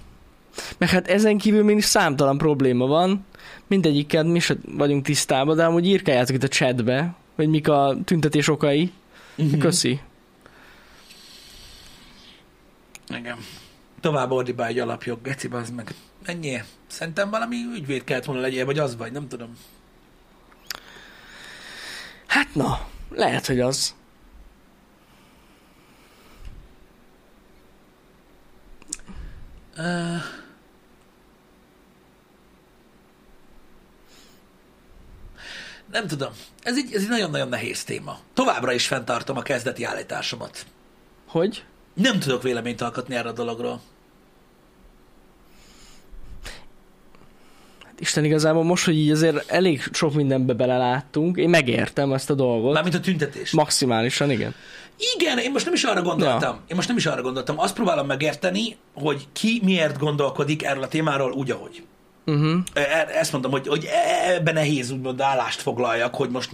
[0.78, 3.26] Meg hát ezen kívül még számtalan probléma van.
[3.66, 8.48] Mindegyikkel mi se vagyunk tisztában, de amúgy írkáljátok itt a chatbe, hogy mik a tüntetés
[8.48, 8.92] okai.
[9.34, 9.58] Mhm.
[9.58, 10.00] Köszi.
[13.08, 13.36] Igen.
[14.00, 15.94] Tovább ordibál egy alapjog, geci, az meg.
[16.24, 16.62] Ennyi.
[16.86, 19.56] Szerintem valami ügyvéd kellett volna legyél, vagy az vagy, nem tudom.
[22.26, 23.94] Hát na, lehet, hogy az.
[29.76, 30.16] Uh...
[35.92, 36.28] Nem tudom.
[36.62, 38.18] Ez egy, ez egy nagyon-nagyon nehéz téma.
[38.34, 40.66] Továbbra is fenntartom a kezdeti állításomat.
[41.26, 41.64] Hogy?
[41.94, 43.80] Nem tudok véleményt alkotni erre a dologról.
[47.84, 52.34] Hát Isten igazából most, hogy így azért elég sok mindenbe beleláttunk, én megértem ezt a
[52.34, 52.72] dolgot.
[52.72, 53.50] Mármint a tüntetés.
[53.50, 54.54] Maximálisan, igen.
[55.16, 56.54] Igen, én most nem is arra gondoltam.
[56.54, 56.62] Ja.
[56.66, 57.58] Én most nem is arra gondoltam.
[57.58, 61.82] Azt próbálom megérteni, hogy ki miért gondolkodik erről a témáról úgy, ahogy.
[62.28, 62.60] Uh-huh.
[62.72, 63.88] E- Ezt mondom, hogy, hogy
[64.36, 66.50] ebben nehéz úgymond állást foglaljak, hogy most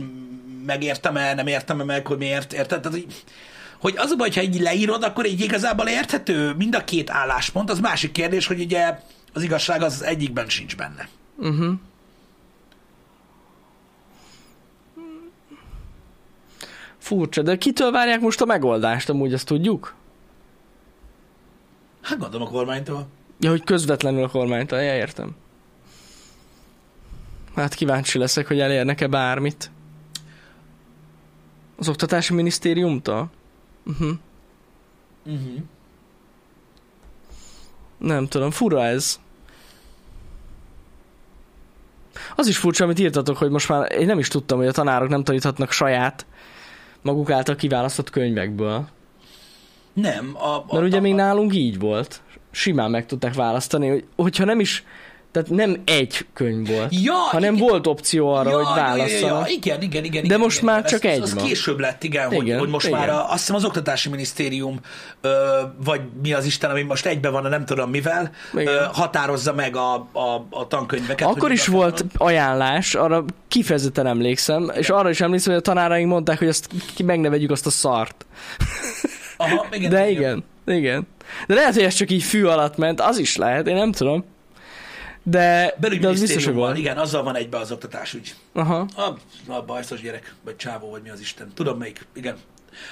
[0.66, 2.80] megértem-e, nem értem-e meg, hogy miért, érted?
[2.80, 3.06] Tehát, hogy,
[3.80, 7.70] hogy az a baj, ha így leírod, akkor így igazából érthető mind a két álláspont.
[7.70, 8.98] Az másik kérdés, hogy ugye
[9.32, 11.08] az igazság az egyikben sincs benne.
[11.38, 11.72] Uh-huh.
[16.98, 19.94] Furcsa, de kitől várják most a megoldást, amúgy azt tudjuk?
[22.02, 23.06] Hát gondolom a kormánytól.
[23.40, 25.36] Ja, hogy közvetlenül a kormánytól, ja, értem.
[27.54, 29.70] Hát kíváncsi leszek, hogy elérnek-e bármit.
[31.76, 33.30] Az oktatási minisztériumtól?
[33.86, 34.10] Uh-huh.
[35.24, 35.62] Uh-huh.
[37.98, 39.20] Nem tudom, fura ez.
[42.36, 45.08] Az is furcsa, amit írtatok, hogy most már én nem is tudtam, hogy a tanárok
[45.08, 46.26] nem taníthatnak saját
[47.02, 48.88] maguk által kiválasztott könyvekből.
[49.92, 50.36] Nem.
[50.36, 52.22] A, a, Mert ugye a, még nálunk így volt.
[52.50, 54.84] Simán meg tudták választani, hogy, hogyha nem is,
[55.34, 57.66] tehát nem egy könyv volt, Ja, hanem igen.
[57.68, 59.48] volt opció arra, Ja, hogy ja, ja, válasszanak.
[59.48, 60.20] ja, igen, igen, igen.
[60.20, 60.90] De igen, most igen, már igen.
[60.90, 61.44] csak ez, egy Az van.
[61.44, 62.98] később lett, igen, igen Igen, hogy, hogy most igen.
[62.98, 64.80] már a, azt hiszem az Oktatási Minisztérium,
[65.20, 68.66] ö, vagy mi az Isten, ami most egybe van, a nem tudom mivel, Igen.
[68.74, 71.28] ö, határozza meg a, a, a tankönyveket.
[71.28, 76.38] Akkor is volt ajánlás, arra kifejezetten emlékszem, és arra is emlékszem, hogy a tanáraink mondták,
[76.38, 76.68] hogy azt
[77.04, 78.26] megnevegyük azt a szart.
[79.36, 81.06] Aha, igen, De igen, igen.
[81.46, 84.24] De lehet, hogy ez csak így fű alatt ment, az is lehet, én nem tudom.
[85.26, 86.78] De, de az biztos, hogy volt.
[86.78, 88.34] igen, azzal van egybe az oktatásügy.
[88.52, 88.86] Aha.
[88.96, 89.14] A,
[89.52, 91.52] a bajszos gyerek, vagy csávó, vagy mi az Isten.
[91.54, 92.36] Tudom melyik, igen.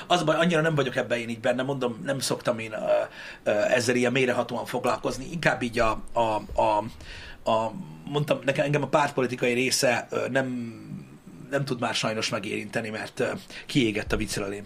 [0.07, 2.79] Az baj, annyira nem vagyok ebben én így benne, mondom, nem szoktam én uh,
[3.47, 5.27] uh, ezzel ilyen mélyrehatóan foglalkozni.
[5.33, 6.85] Inkább így a, a, a,
[7.51, 7.73] a
[8.05, 10.77] mondtam, nekem engem a pártpolitikai része uh, nem,
[11.51, 13.29] nem tud már sajnos megérinteni, mert uh,
[13.67, 14.65] kiégett a viccelelém.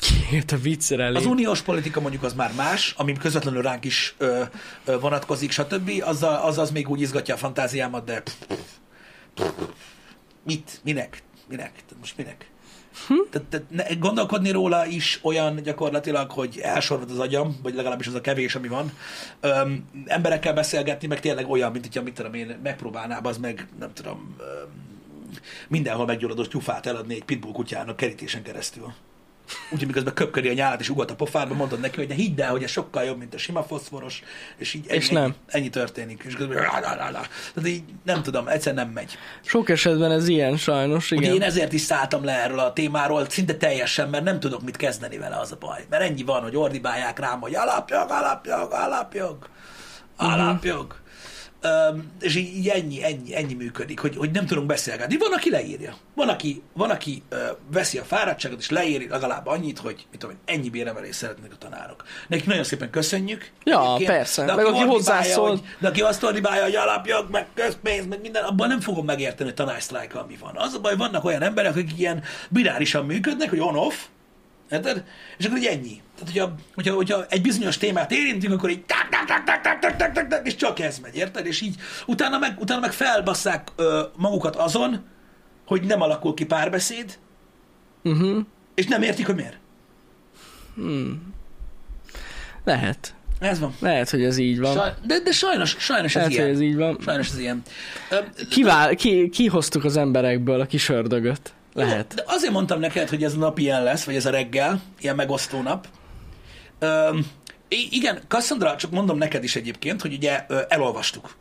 [0.00, 1.16] Kiért a viccer elé.
[1.16, 4.42] Az uniós politika mondjuk az már más, ami közvetlenül ránk is ö,
[4.84, 5.90] ö, vonatkozik, stb.
[6.00, 8.22] Azzal, az az még úgy izgatja a fantáziámat, de
[10.44, 11.22] mit, minek?
[11.48, 11.72] minek?
[11.72, 12.50] Tehát most minek?
[13.06, 13.14] Hm?
[13.30, 18.14] Tehát, tehát ne, gondolkodni róla is olyan gyakorlatilag, hogy elsorvad az agyam, vagy legalábbis az
[18.14, 18.92] a kevés, ami van.
[19.40, 23.92] Öm, emberekkel beszélgetni, meg tényleg olyan, mint hogyha mit tudom én, megpróbálnám, az meg nem
[23.92, 24.86] tudom, öm,
[25.68, 28.94] mindenhol meggyulladott tyufát eladni egy pitbull kutyának kerítésen keresztül.
[29.70, 32.50] Úgyhogy miközben köpködi a nyálat és ugat a pofádba, mondod neki, hogy ne hidd el,
[32.50, 34.22] hogy ez sokkal jobb, mint a sima foszforos,
[34.56, 35.34] és így ennyi, És nem.
[35.46, 36.22] Ennyi, történik.
[36.26, 37.20] És közben, lá, lá, lá, lá.
[37.54, 39.18] Tehát így nem tudom, egyszer nem megy.
[39.44, 41.34] Sok esetben ez ilyen sajnos, Ugye igen.
[41.34, 45.18] én ezért is szálltam le erről a témáról, szinte teljesen, mert nem tudok mit kezdeni
[45.18, 45.86] vele, az a baj.
[45.90, 49.48] Mert ennyi van, hogy ordibálják rám, hogy alapjog, alapjog, alapjog,
[50.16, 50.96] alapjog.
[51.62, 55.16] Um, és így, ennyi, ennyi, ennyi működik, hogy, hogy nem tudunk beszélgetni.
[55.16, 55.94] Van, aki leírja.
[56.14, 57.38] Van, aki, van, aki uh,
[57.72, 61.56] veszi a fáradtságot, és leír legalább annyit, hogy mit tudom, én, ennyi béremelést szeretnék a
[61.58, 62.04] tanárok.
[62.28, 63.50] Nekik nagyon szépen köszönjük.
[63.64, 64.44] Ja, Egyébként, persze.
[64.44, 65.48] De Meg aki ordibálja, hozzászól.
[65.48, 69.44] Hogy, de aki azt ordibálja, hogy alapjog, meg közpénz, meg minden, abban nem fogom megérteni,
[69.44, 70.56] hogy tanársztrájkkal mi van.
[70.56, 73.94] Az a baj, vannak olyan emberek, akik ilyen binárisan működnek, hogy on-off,
[74.70, 75.04] Érted?
[75.38, 76.00] És akkor így ennyi.
[76.18, 79.78] Tehát, hogyha, hogyha, hogyha egy bizonyos témát érintünk, akkor így tak, tak, tak, tak, tak,
[79.80, 81.46] tak, tak, tak, tak, és csak ez megy, érted?
[81.46, 81.74] És így
[82.06, 85.04] utána meg, utána meg felbasszák ö, magukat azon,
[85.66, 87.18] hogy nem alakul ki párbeszéd,
[88.04, 88.38] Uh-huh.
[88.74, 89.56] és nem értik, hogy miért.
[92.64, 93.14] Lehet.
[93.40, 93.74] Ez van.
[93.80, 94.74] Lehet, hogy ez így van.
[94.74, 96.54] Saj, de, de sajnos, sajnos ez Lehet, hogy ilyen.
[96.54, 96.98] ez így van.
[97.04, 97.62] Sajnos ez ilyen.
[98.50, 101.52] Kivál, ki, kihoztuk az emberekből a kis ördögöt.
[101.74, 102.14] Lehet.
[102.14, 105.14] De azért mondtam neked, hogy ez a nap ilyen lesz, vagy ez a reggel, ilyen
[105.16, 105.86] megosztó nap.
[106.78, 107.26] Öm,
[107.68, 111.36] igen, Cassandra, csak mondom neked is egyébként, hogy ugye elolvastuk,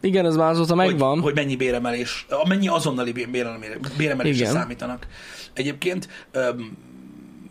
[0.00, 1.12] Igen, ez már azóta megvan.
[1.14, 5.06] hogy, hogy mennyi béremelés, mennyi azonnali bé- béremelés, béremelésre számítanak.
[5.52, 6.76] Egyébként, öm,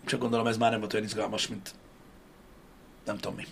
[0.05, 1.71] csak gondolom ez már nem volt olyan izgalmas, mint
[3.05, 3.45] nem tudom mi.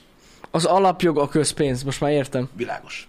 [0.51, 2.49] Az alapjog a közpénz, most már értem.
[2.55, 3.07] Világos.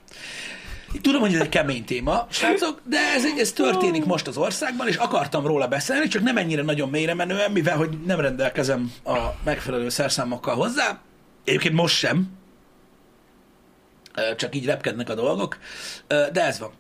[1.03, 4.97] Tudom, hogy ez egy kemény téma, srácok, de ez, ez történik most az országban, és
[4.97, 9.88] akartam róla beszélni, csak nem ennyire nagyon mélyre menően, mivel hogy nem rendelkezem a megfelelő
[9.88, 11.01] szerszámokkal hozzá.
[11.45, 12.28] Egyébként most sem.
[14.36, 15.59] Csak így repkednek a dolgok.
[16.07, 16.70] De ez van.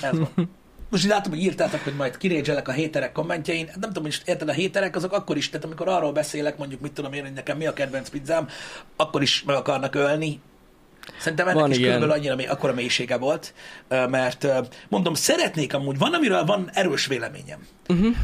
[0.00, 0.50] Ez van.
[0.90, 3.64] Most így látom, hogy írtátok, hogy majd kirédzselek a héterek kommentjein.
[3.64, 6.92] Nem tudom, hogy érted, a héterek azok akkor is, tehát amikor arról beszélek, mondjuk mit
[6.92, 8.48] tudom én, hogy nekem mi a kedvenc pizzám,
[8.96, 10.40] akkor is meg akarnak ölni.
[11.18, 11.88] Szerintem ennek Van, is igen.
[11.88, 13.54] körülbelül annyira mély, akkora mélysége volt,
[13.88, 14.46] mert
[14.88, 17.66] mondom, szeretnék amúgy, van, amiről van erős véleményem.
[17.88, 18.14] Uh-huh.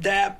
[0.00, 0.38] De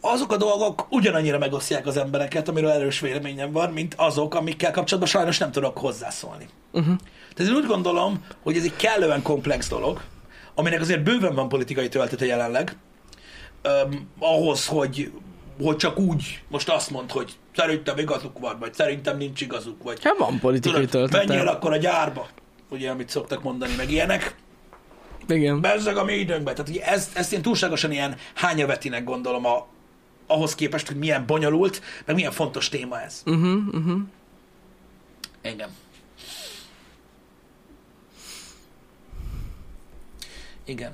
[0.00, 5.12] azok a dolgok ugyanannyira megosztják az embereket, amiről erős véleményem van, mint azok, amikkel kapcsolatban
[5.12, 6.48] sajnos nem tudok hozzászólni.
[6.72, 6.96] Uh-huh.
[7.34, 10.00] Tehát én úgy gondolom, hogy ez egy kellően komplex dolog,
[10.54, 12.76] aminek azért bőven van politikai töltete jelenleg,
[13.62, 15.12] öm, ahhoz, hogy,
[15.62, 20.04] hogy csak úgy most azt mond, hogy szerintem igazuk van, vagy szerintem nincs igazuk, vagy
[20.04, 22.28] Hát van politikai tudod, menjél akkor a gyárba,
[22.68, 24.34] ugye, amit szoktak mondani, meg ilyenek,
[25.28, 25.60] Igen.
[25.60, 26.54] bezzeg a mi időnkben.
[26.54, 29.66] Tehát ugye ezt, ezt én túlságosan ilyen hányavetinek gondolom a,
[30.26, 33.22] ahhoz képest, hogy milyen bonyolult, meg milyen fontos téma ez.
[33.26, 34.00] Uh-huh, uh-huh.
[35.42, 35.70] Engem.
[40.64, 40.92] Igen.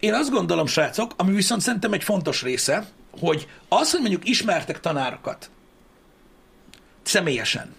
[0.00, 2.88] Én azt gondolom, srácok, ami viszont szerintem egy fontos része,
[3.20, 5.50] hogy az, hogy mondjuk ismertek tanárokat
[7.06, 7.74] személyesen,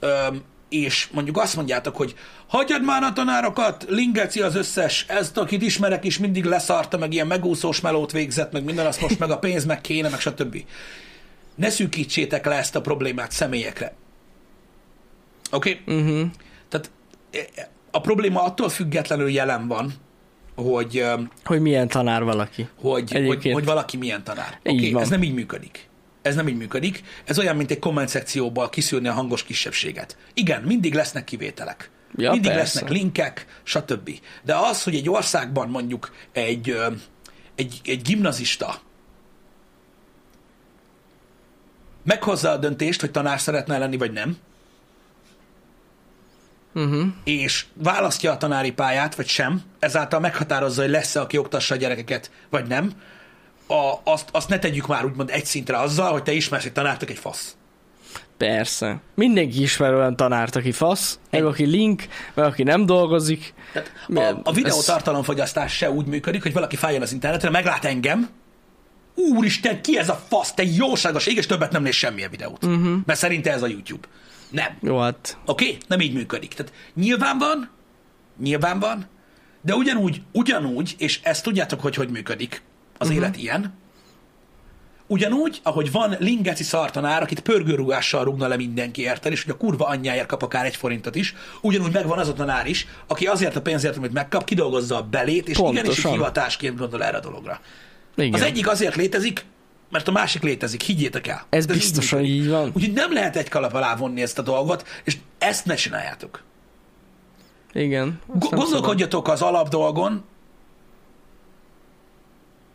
[0.00, 2.14] öm, és mondjuk azt mondjátok, hogy
[2.46, 7.26] hagyjad már a tanárokat, Lingeci az összes, ezt, akit ismerek is, mindig leszarta, meg ilyen
[7.26, 10.64] megúszós melót végzett, meg minden, azt most meg a pénz meg kéne, meg stb.
[11.54, 13.94] Ne szűkítsétek le ezt a problémát személyekre.
[15.50, 15.80] Oké?
[15.84, 16.00] Okay?
[16.00, 16.28] Uh-huh.
[16.68, 16.90] Tehát
[17.56, 19.92] e, a probléma attól függetlenül jelen van,
[20.54, 21.04] hogy,
[21.44, 22.68] Hogy milyen tanár valaki.
[22.80, 23.54] hogy, hogy, Egyébként.
[23.54, 24.58] hogy valaki milyen tanár.
[24.64, 25.87] Oké, okay, ez nem így működik.
[26.28, 27.02] Ez nem így működik.
[27.24, 30.16] Ez olyan, mint egy komment szekcióból kiszűrni a hangos kisebbséget.
[30.34, 31.90] Igen, mindig lesznek kivételek.
[32.16, 32.62] Ja, mindig persze.
[32.62, 34.10] lesznek linkek, stb.
[34.42, 36.76] De az, hogy egy országban mondjuk egy,
[37.54, 38.80] egy, egy gimnazista
[42.04, 44.36] meghozza a döntést, hogy tanár szeretne lenni, vagy nem,
[46.74, 47.06] Uh-huh.
[47.24, 52.30] és választja a tanári pályát, vagy sem, ezáltal meghatározza, hogy lesz-e, aki oktassa a gyerekeket,
[52.50, 52.92] vagy nem,
[53.68, 57.10] a, azt, azt ne tegyük már úgymond egy szintre azzal, hogy te ismersz egy tanártok
[57.10, 57.56] egy fasz.
[58.36, 59.00] Persze.
[59.14, 63.54] Mindenki ismer olyan tanárt, aki fasz, meg aki link, meg aki nem dolgozik.
[63.72, 67.84] Tehát a, a videó ez- tartalomfogyasztás se úgy működik, hogy valaki feljön az internetre, meglát
[67.84, 68.28] engem,
[69.14, 72.64] úristen, ki ez a fasz, te jóságos ég, és többet nem néz semmilyen videót.
[72.64, 72.96] Uh-huh.
[73.06, 74.08] Mert szerinte ez a YouTube.
[74.50, 74.78] Nem.
[74.80, 75.64] Jó, hát Oké?
[75.64, 75.78] Okay?
[75.88, 76.54] Nem így működik.
[76.54, 77.70] Tehát nyilván van,
[78.40, 79.06] nyilván van,
[79.60, 82.62] de ugyanúgy, ugyanúgy, és ezt tudjátok, hogy hogy működik
[82.98, 83.22] az uh-huh.
[83.22, 83.74] élet ilyen,
[85.10, 89.86] Ugyanúgy, ahogy van lingeci szartanár, akit pörgőrúgással rúgna le mindenki, érted, és hogy a kurva
[89.86, 93.62] anyjáért kap akár egy forintot is, ugyanúgy megvan az a tanár is, aki azért a
[93.62, 95.84] pénzért, amit megkap, kidolgozza a belét, és Pontosan.
[95.84, 97.60] igenis egy hivatásként gondol erre a dologra.
[98.16, 98.34] Igen.
[98.34, 99.44] Az egyik azért létezik,
[99.90, 101.46] mert a másik létezik, higgyétek el.
[101.48, 102.40] Ez így biztosan működik.
[102.40, 102.70] így van.
[102.74, 106.42] Úgyhogy nem lehet egy kalap alá vonni ezt a dolgot, és ezt ne csináljátok.
[107.72, 108.20] Igen.
[108.26, 110.24] Nem gondolkodjatok az alapdolgon,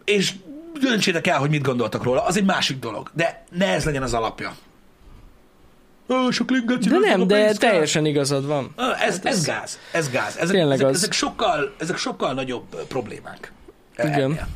[0.05, 0.33] és
[0.79, 2.25] döntsétek el, hogy mit gondoltak róla.
[2.25, 3.11] Az egy másik dolog.
[3.13, 4.55] De ne ez legyen az alapja.
[6.09, 6.87] Ó, sok linget.
[6.89, 8.73] De nem, de teljesen igazad van.
[8.75, 9.79] Ö, Ez, ez gáz.
[9.91, 10.37] Ez gáz.
[10.37, 10.95] Ezek, Tényleg ezek, az.
[10.95, 13.51] ezek, sokkal, ezek sokkal nagyobb ö, problémák.
[13.95, 14.21] Ö, Igen.
[14.21, 14.47] ennél.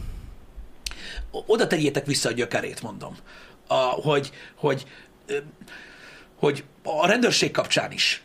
[1.32, 3.16] O- Oda tegyétek vissza a gyökerét, mondom.
[3.68, 4.86] A, hogy, hogy,
[5.26, 5.38] ö,
[6.40, 8.24] hogy a rendőrség kapcsán is,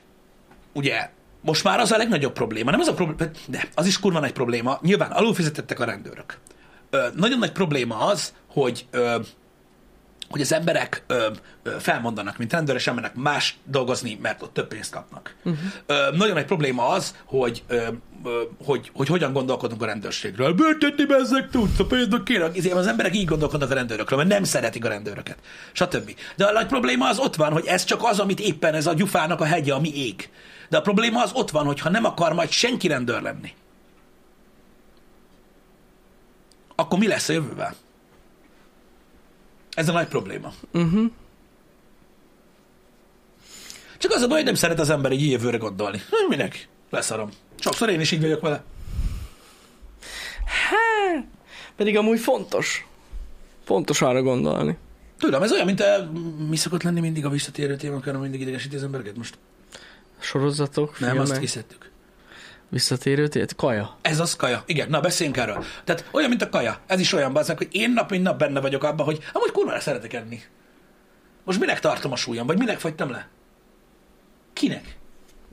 [0.72, 1.10] ugye,
[1.40, 2.70] most már az a legnagyobb probléma.
[2.70, 4.78] Nem az a probléma, de az is kurva nagy probléma.
[4.82, 6.38] Nyilván alulfizetettek a rendőrök.
[6.94, 9.16] Ö, nagyon nagy probléma az, hogy ö,
[10.28, 11.28] hogy az emberek ö,
[11.62, 15.34] ö, felmondanak, mint rendőr, és elmennek más dolgozni, mert ott több pénzt kapnak.
[15.44, 15.62] Uh-huh.
[15.86, 17.86] Ö, nagyon nagy probléma az, hogy, ö,
[18.24, 20.52] ö, hogy, hogy hogyan gondolkodunk a rendőrségről.
[20.52, 22.50] Büntetni be ezek tudsz, a pénznek kéne.
[22.54, 25.38] Ezért az emberek így gondolkodnak a rendőrökről, mert nem szeretik a rendőröket,
[25.72, 26.14] stb.
[26.36, 28.94] De a nagy probléma az ott van, hogy ez csak az, amit éppen ez a
[28.94, 30.30] gyufának a hegye, ami ég.
[30.68, 33.52] De a probléma az ott van, hogy ha nem akar majd senki rendőr lenni,
[36.74, 37.74] akkor mi lesz a jövővel?
[39.74, 40.52] Ez a nagy probléma.
[40.72, 41.10] Uh-huh.
[43.98, 45.98] Csak az a baj, hogy nem szeret az ember egy jövőre gondolni.
[45.98, 46.68] Hm, Minek?
[46.90, 47.30] Leszarom.
[47.58, 48.64] Sokszor én is így vagyok vele.
[51.76, 52.86] Pedig amúgy fontos.
[53.64, 54.76] Fontos arra gondolni.
[55.18, 56.10] Tudom, ez olyan, mint a,
[56.48, 59.38] mi szokott lenni mindig a visszatérő hanem mindig idegesíti az embereket most.
[60.18, 61.90] Sorozatok, Nem, filmek, azt kiszedtük.
[62.72, 63.96] Visszatérő tét, kaja.
[64.02, 64.62] Ez az kaja.
[64.66, 65.64] Igen, na beszéljünk erről.
[65.84, 66.78] Tehát olyan, mint a kaja.
[66.86, 69.80] Ez is olyan bazdmeg, hogy én nap mint nap benne vagyok abban, hogy amúgy kurvára
[69.80, 70.40] szeretek enni.
[71.44, 73.28] Most minek tartom a súlyom, vagy minek fogytam le?
[74.52, 74.96] Kinek?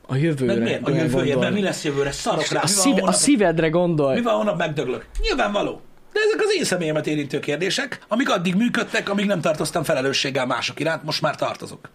[0.06, 0.54] A jövőre.
[0.54, 0.86] Meg miért?
[0.86, 1.54] A gondolni.
[1.54, 2.12] mi lesz jövőre?
[2.12, 2.60] Szarok rá.
[2.60, 4.14] a, szíve, a szívedre gondolj.
[4.14, 5.06] Mi van, holnap megdöglök?
[5.20, 5.80] Nyilvánvaló.
[6.12, 10.80] De ezek az én személyemet érintő kérdések, amik addig működtek, amíg nem tartoztam felelősséggel mások
[10.80, 11.90] iránt, most már tartozok.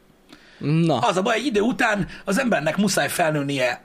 [0.57, 3.83] Na, Az a baj, egy idő után az embernek muszáj felnőnie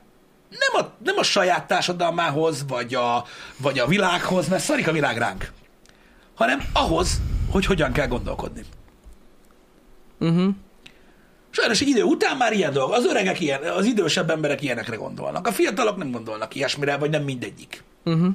[0.51, 3.25] nem a, nem a saját társadalmához, vagy a,
[3.57, 5.53] vagy a világhoz, mert szarik a világ ránk,
[6.35, 7.21] hanem ahhoz,
[7.51, 8.65] hogy hogyan kell gondolkodni.
[10.19, 10.55] uh-huh.
[11.51, 12.93] Sajnos egy idő után már ilyen dolog.
[12.93, 15.47] Az öregek ilyen, az idősebb emberek ilyenekre gondolnak.
[15.47, 17.83] A fiatalok nem gondolnak ilyesmire, vagy nem mindegyik.
[18.05, 18.29] Uh-huh.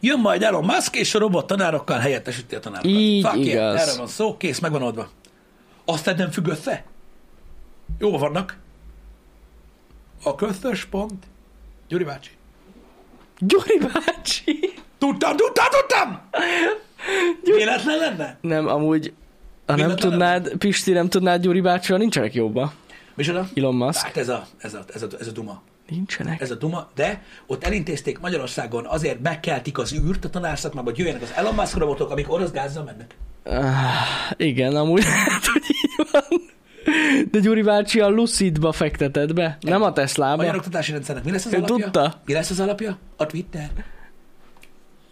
[0.00, 2.90] Jön majd Elon Musk, és a robot tanárokkal helyettesíti a tanárokat.
[2.90, 3.80] Így Fuck igaz.
[3.80, 5.10] erről van szó, kész, megvan oldva.
[5.84, 6.84] Aztán nem függ össze?
[7.98, 8.56] Jó vannak.
[10.22, 11.24] A köztes pont.
[11.88, 12.30] Gyuri bácsi.
[13.38, 14.72] Gyuri bácsi.
[14.98, 16.20] Tudtam, tudtam, tudtam!
[17.42, 18.38] Véletlen lenne?
[18.40, 19.12] Nem, amúgy,
[19.66, 22.72] ha nem tudnád, Pisti, nem tudnád Gyuri bácsival, nincsenek jobban.
[23.14, 23.48] Micsoda?
[23.54, 24.04] Elon Musk.
[24.04, 25.62] Hát ez a, ez a, ez a, ez a duma.
[25.88, 26.40] Nincsenek.
[26.40, 31.22] Ez a duma, de ott elintézték Magyarországon, azért megkeltik az űrt a tanárszakmába, hogy jöjjenek
[31.22, 33.16] az Elon Musk robotok, amik orosz gázzal mennek.
[33.44, 35.04] Ah, igen, amúgy
[35.52, 36.22] hogy így van.
[37.30, 40.54] De Gyuri bácsi a Lucidba fektetett be, nem a Magyar Teslába.
[40.56, 41.76] oktatási rendszernek mi lesz az Ő alapja?
[41.76, 42.20] tudta.
[42.26, 42.98] Mi lesz az alapja?
[43.16, 43.70] A Twitter.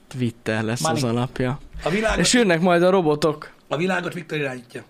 [0.09, 0.97] Twitter lesz Money.
[0.97, 1.59] az alapja.
[1.85, 3.51] A világot, És jönnek majd a robotok.
[3.69, 4.83] a világot Viktor irányítja.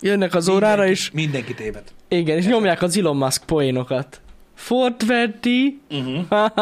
[0.00, 1.82] Jönnek az órára, Mindenki- és Mindenki téved.
[2.08, 4.20] igen, és nyomják az Elon Musk poénokat.
[4.68, 6.26] 420, Uh-huh.
[6.28, 6.52] ha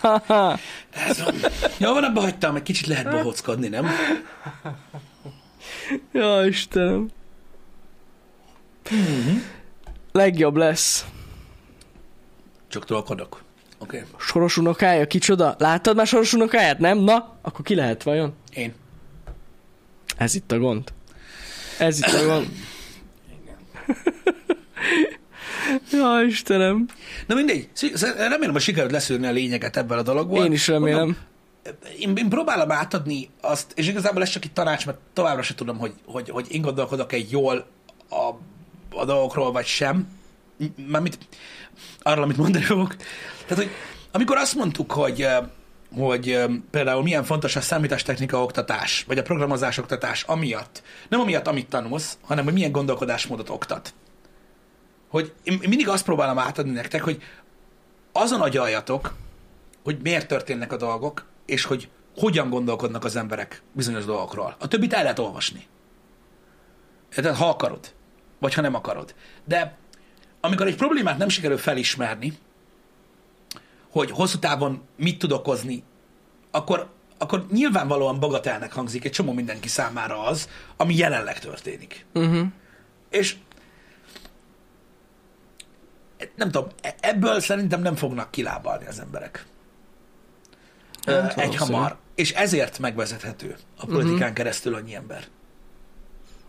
[0.00, 0.58] ha ha.
[1.78, 3.86] Jó, van, abba hagytam, egy kicsit lehet bohockodni, nem?
[6.12, 7.08] Ja, Istenem.
[10.12, 11.04] Legjobb lesz.
[12.68, 13.42] Csak trollkodok.
[13.78, 13.96] Oké.
[13.96, 14.08] Okay.
[14.18, 15.54] Soros unokája, kicsoda?
[15.58, 16.78] Láttad már soros unokáját?
[16.78, 16.98] Nem?
[16.98, 18.34] Na, akkor ki lehet vajon?
[18.54, 18.74] Én.
[20.16, 20.92] Ez itt a gond.
[21.78, 22.48] Ez itt a gond.
[25.92, 26.86] ja, Istenem.
[27.26, 27.68] Na mindegy.
[28.16, 30.44] Remélem, hogy sikerült leszűrni a lényeget ebből a dologból.
[30.44, 30.98] Én is remélem.
[30.98, 31.16] Mondom,
[31.98, 35.78] én, én próbálom átadni azt, és igazából ez csak itt tanács, mert továbbra sem tudom,
[35.78, 37.66] hogy, hogy, hogy én gondolkodok egy jól
[38.10, 38.30] a,
[38.94, 40.08] a dolgokról, vagy sem.
[40.86, 41.18] Mármint
[42.02, 42.96] arról, amit mondani fogok.
[43.46, 43.70] Tehát, hogy
[44.10, 45.26] amikor azt mondtuk, hogy,
[45.96, 51.68] hogy például milyen fontos a számítástechnika oktatás, vagy a programozás oktatás amiatt, nem amiatt, amit
[51.68, 53.94] tanulsz, hanem hogy milyen gondolkodásmódot oktat.
[55.08, 57.22] Hogy én mindig azt próbálom átadni nektek, hogy
[58.12, 59.14] azon agyaljatok,
[59.84, 64.56] hogy miért történnek a dolgok, és hogy hogyan gondolkodnak az emberek bizonyos dolgokról.
[64.58, 65.66] A többit el lehet olvasni.
[67.14, 67.92] Tehát ha akarod,
[68.40, 69.14] vagy ha nem akarod.
[69.44, 69.76] De
[70.40, 72.38] amikor egy problémát nem sikerül felismerni,
[73.90, 75.82] hogy hosszú távon mit tud okozni,
[76.50, 82.06] akkor akkor nyilvánvalóan bagatelnek hangzik egy csomó mindenki számára az, ami jelenleg történik.
[82.14, 82.46] Uh-huh.
[83.10, 83.36] És
[86.34, 86.68] nem tudom,
[87.00, 89.46] ebből szerintem nem fognak kilábalni az emberek.
[91.06, 91.96] Hát Egy hamar.
[92.14, 94.32] És ezért megvezethető a politikán uh-huh.
[94.32, 95.24] keresztül annyi ember.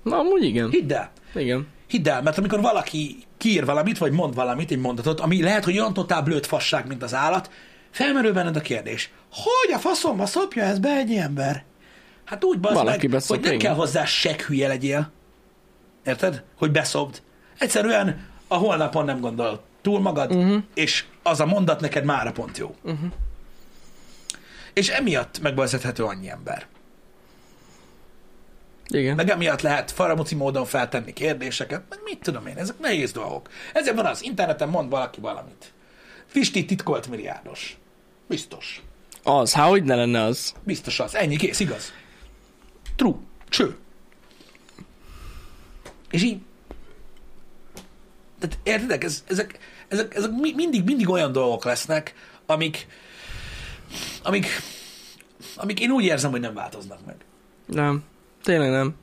[0.04, 0.70] Na, amúgy igen.
[0.70, 1.12] Hidd el.
[1.36, 1.68] Igen.
[1.92, 5.78] Hidd el, mert amikor valaki kiír valamit, vagy mond valamit, egy mondatot, ami lehet, hogy
[5.78, 7.52] olyan totál blőtt fasság, mint az állat,
[7.90, 11.64] felmerül benned a kérdés, hogy a faszomba szopja ez be egy ember?
[12.26, 15.12] Hát úgy bazd Valaki meg, hogy nem kell hozzá seg hülye legyél.
[16.06, 16.44] Érted?
[16.58, 17.22] Hogy beszobd.
[17.58, 20.64] Egyszerűen a holnapon nem gondol túl magad, uh-huh.
[20.74, 22.76] és az a mondat neked mára pont jó.
[22.84, 23.12] Uh-huh.
[24.74, 26.66] És emiatt megvezethető annyi ember.
[28.92, 29.16] Igen.
[29.16, 33.50] Meg emiatt lehet faramuci módon feltenni kérdéseket, meg mit tudom én, ezek nehéz dolgok.
[33.74, 35.74] Ezért van az, interneten mond valaki valamit.
[36.26, 37.78] Fisti titkolt milliárdos.
[38.28, 38.82] Biztos.
[39.24, 40.54] Az, hát hogy ne lenne az?
[40.64, 41.16] Biztos az.
[41.16, 41.94] Ennyi, kész, igaz.
[42.96, 43.16] True.
[43.50, 43.76] Cső.
[46.12, 46.42] És így...
[48.40, 52.14] Tehát értedek, ez, ezek, ezek, ezek mi- mindig, mindig olyan dolgok lesznek,
[52.46, 52.88] amik,
[54.24, 54.48] amik,
[55.56, 57.16] amik én úgy érzem, hogy nem változnak meg.
[57.66, 58.04] Nem.
[58.44, 58.96] Tényleg nem.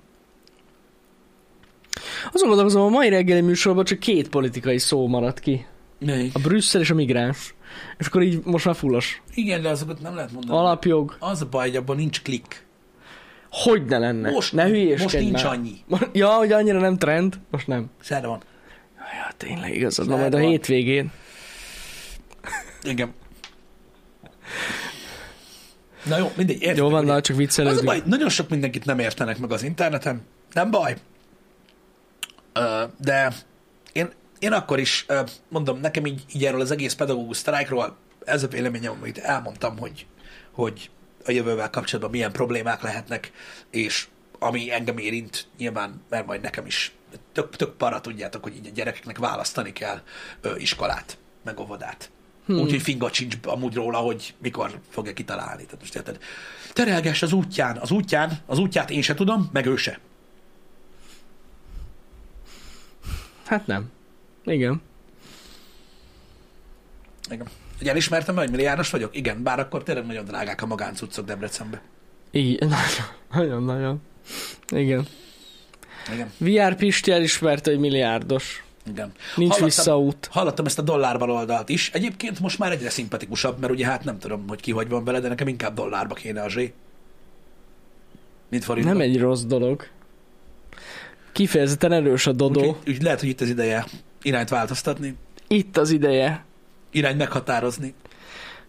[2.33, 5.67] Azon gondolkozom, a mai reggeli műsorban csak két politikai szó maradt ki.
[5.99, 6.35] Melyik?
[6.35, 7.55] A Brüsszel és a migráns.
[7.99, 9.23] És akkor így most már fullos.
[9.35, 10.59] Igen, de azokat nem lehet mondani.
[10.59, 11.17] Alapjog.
[11.19, 12.67] Az a baj, hogy abban nincs klik.
[13.51, 14.31] Hogy ne lenne?
[14.31, 15.53] Most, ne hülyéskedj most nincs már.
[15.53, 15.75] annyi.
[16.13, 17.39] Ja, hogy annyira nem trend?
[17.51, 17.91] Most nem.
[18.01, 18.41] Szerre van.
[18.97, 20.05] Ja, tényleg igazad.
[20.07, 20.47] Szerda majd a van.
[20.47, 21.11] hétvégén.
[22.83, 23.15] Igen.
[26.09, 26.61] Na jó, mindegy.
[26.63, 27.85] Érted, Jó van, na, csak Az a viccelődünk.
[27.85, 30.23] baj, nagyon sok mindenkit nem értenek meg az interneten.
[30.53, 30.97] Nem baj.
[32.53, 33.33] Ö, De
[33.93, 38.43] én, én akkor is, ö, mondom, nekem így, így erről az egész pedagógus sztrájkról ez
[38.43, 40.07] a véleményem, amit elmondtam, hogy,
[40.53, 40.91] hogy
[41.25, 43.33] a jövővel kapcsolatban milyen problémák lehetnek,
[43.71, 44.07] és
[44.39, 46.93] ami engem érint, nyilván, mert majd nekem is
[47.33, 50.01] tök, tök para tudjátok, hogy így a gyerekeknek választani kell
[50.41, 52.11] ö, iskolát, meg óvodát.
[52.49, 52.61] Hmm.
[52.61, 55.65] Úgyhogy fingat sincs amúgy róla, hogy mikor fogja kitalálni.
[55.65, 56.19] Tehát most érted?
[56.73, 59.99] Terelgess az útján, az útján, az útját én se tudom, meg ő se.
[63.47, 63.91] Hát nem.
[64.45, 64.83] Igen.
[67.31, 67.47] Igen.
[67.79, 69.17] Hogy elismertem, hogy milliárdos vagyok?
[69.17, 71.81] Igen, bár akkor tényleg nagyon drágák a magáncuccok Debrecenbe.
[72.31, 72.73] Igen.
[73.33, 74.03] Nagyon-nagyon.
[74.69, 75.07] Igen.
[76.13, 76.33] Igen.
[76.39, 78.63] VR Pisti elismerte, hogy milliárdos.
[78.89, 79.13] Igen.
[79.37, 80.29] Nincs Hallottam- visszaút.
[80.31, 81.91] Hallottam ezt a dollárban oldalt is.
[81.93, 85.21] Egyébként most már egyre szimpatikusabb, mert ugye hát nem tudom, hogy ki hogy van vele,
[85.21, 86.73] de nekem inkább dollárba kéne a zsé.
[88.51, 88.93] Mint forintba.
[88.93, 89.87] Nem egy rossz dolog.
[91.33, 92.61] Kifejezetten erős a dodó.
[92.61, 93.85] Úgyhogy, úgy lehet, hogy itt az ideje
[94.23, 95.17] irányt változtatni,
[95.49, 96.45] Itt az ideje.
[96.91, 97.95] irányt meghatározni.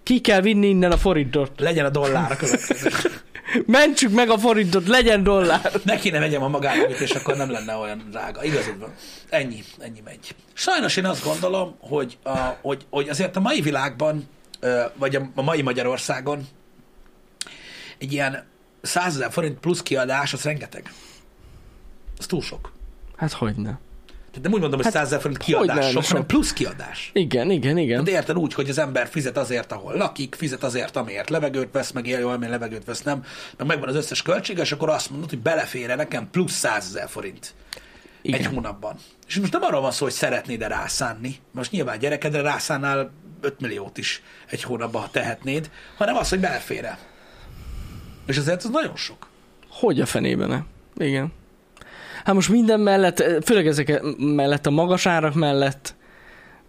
[0.04, 1.52] Ki kell vinni innen a forintot.
[1.60, 2.90] Legyen a dollár a következő.
[3.66, 5.72] Mentsük meg a forintot, legyen dollár.
[5.84, 8.44] ne kéne vegyem a magánjogit, és akkor nem lenne olyan drága.
[8.44, 8.94] Igazad van.
[9.30, 10.36] Ennyi, ennyi megy.
[10.54, 14.30] Sajnos én azt gondolom, hogy, a, hogy, hogy azért a mai világban,
[14.96, 16.48] vagy a, mai Magyarországon
[17.98, 18.46] egy ilyen
[18.82, 20.92] 100 ezer forint plusz kiadás, az rengeteg.
[22.18, 22.72] Az túl sok.
[23.16, 23.72] Hát hogy ne.
[24.30, 27.10] Tehát nem úgy mondom, hogy Hát, 100 ezer forint kiadás sok, hanem plusz kiadás.
[27.14, 28.04] Igen, igen, igen.
[28.04, 31.92] De érted úgy, hogy az ember fizet azért, ahol lakik, fizet azért, amiért levegőt vesz,
[31.92, 33.24] meg él jól, amilyen levegőt vesz, nem,
[33.58, 37.10] meg megvan az összes költsége, és akkor azt mondod, hogy belefér nekem plusz 100 ezer
[37.10, 37.54] forint
[38.22, 38.40] igen.
[38.40, 38.96] egy hónapban.
[39.28, 43.12] És most nem arról van szó, hogy szeretnéd-e rászánni, most nyilván gyerekedre rászánnál
[43.42, 46.90] 5 milliót is egy hónapban, ha tehetnéd, hanem az, hogy belefér
[48.26, 49.28] És azért az nagyon sok.
[49.70, 50.66] Hogy a fenében?
[50.98, 51.32] Igen.
[52.24, 55.96] Hát most minden mellett, főleg ezek mellett, a magas árak mellett,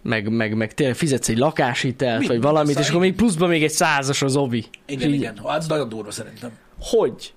[0.03, 3.63] meg, meg, meg tényleg fizetsz egy lakáshitelt, Mind- vagy valamit, és akkor még pluszban még
[3.63, 4.65] egy százas az ovi.
[4.85, 5.39] Igen, így- igen.
[5.43, 6.51] Az nagyon durva szerintem.
[6.79, 7.33] Hogy?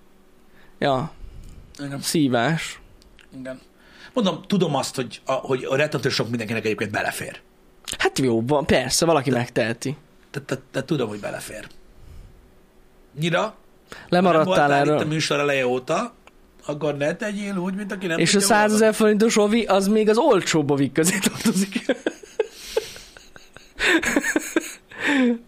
[0.79, 1.11] Ja,
[1.85, 2.01] Igen.
[2.01, 2.81] szívás.
[3.39, 3.61] igen.
[4.13, 7.41] Mondom, tudom azt, hogy a, hogy a rettentő sok mindenkinek egyébként belefér.
[7.99, 9.97] Hát jó, persze, valaki megteheti.
[10.31, 11.67] Tehát te, te tudom, hogy belefér.
[13.21, 13.57] Nyira,
[14.09, 15.07] Lemaradtál voltál itt a erről.
[15.07, 16.15] műsor eleje óta,
[16.67, 18.77] akkor ne tegyél úgy, mint aki nem És a tudja, 100 hol van.
[18.77, 21.85] ezer forintos ovi, az még az olcsóbb ovik közé tartozik.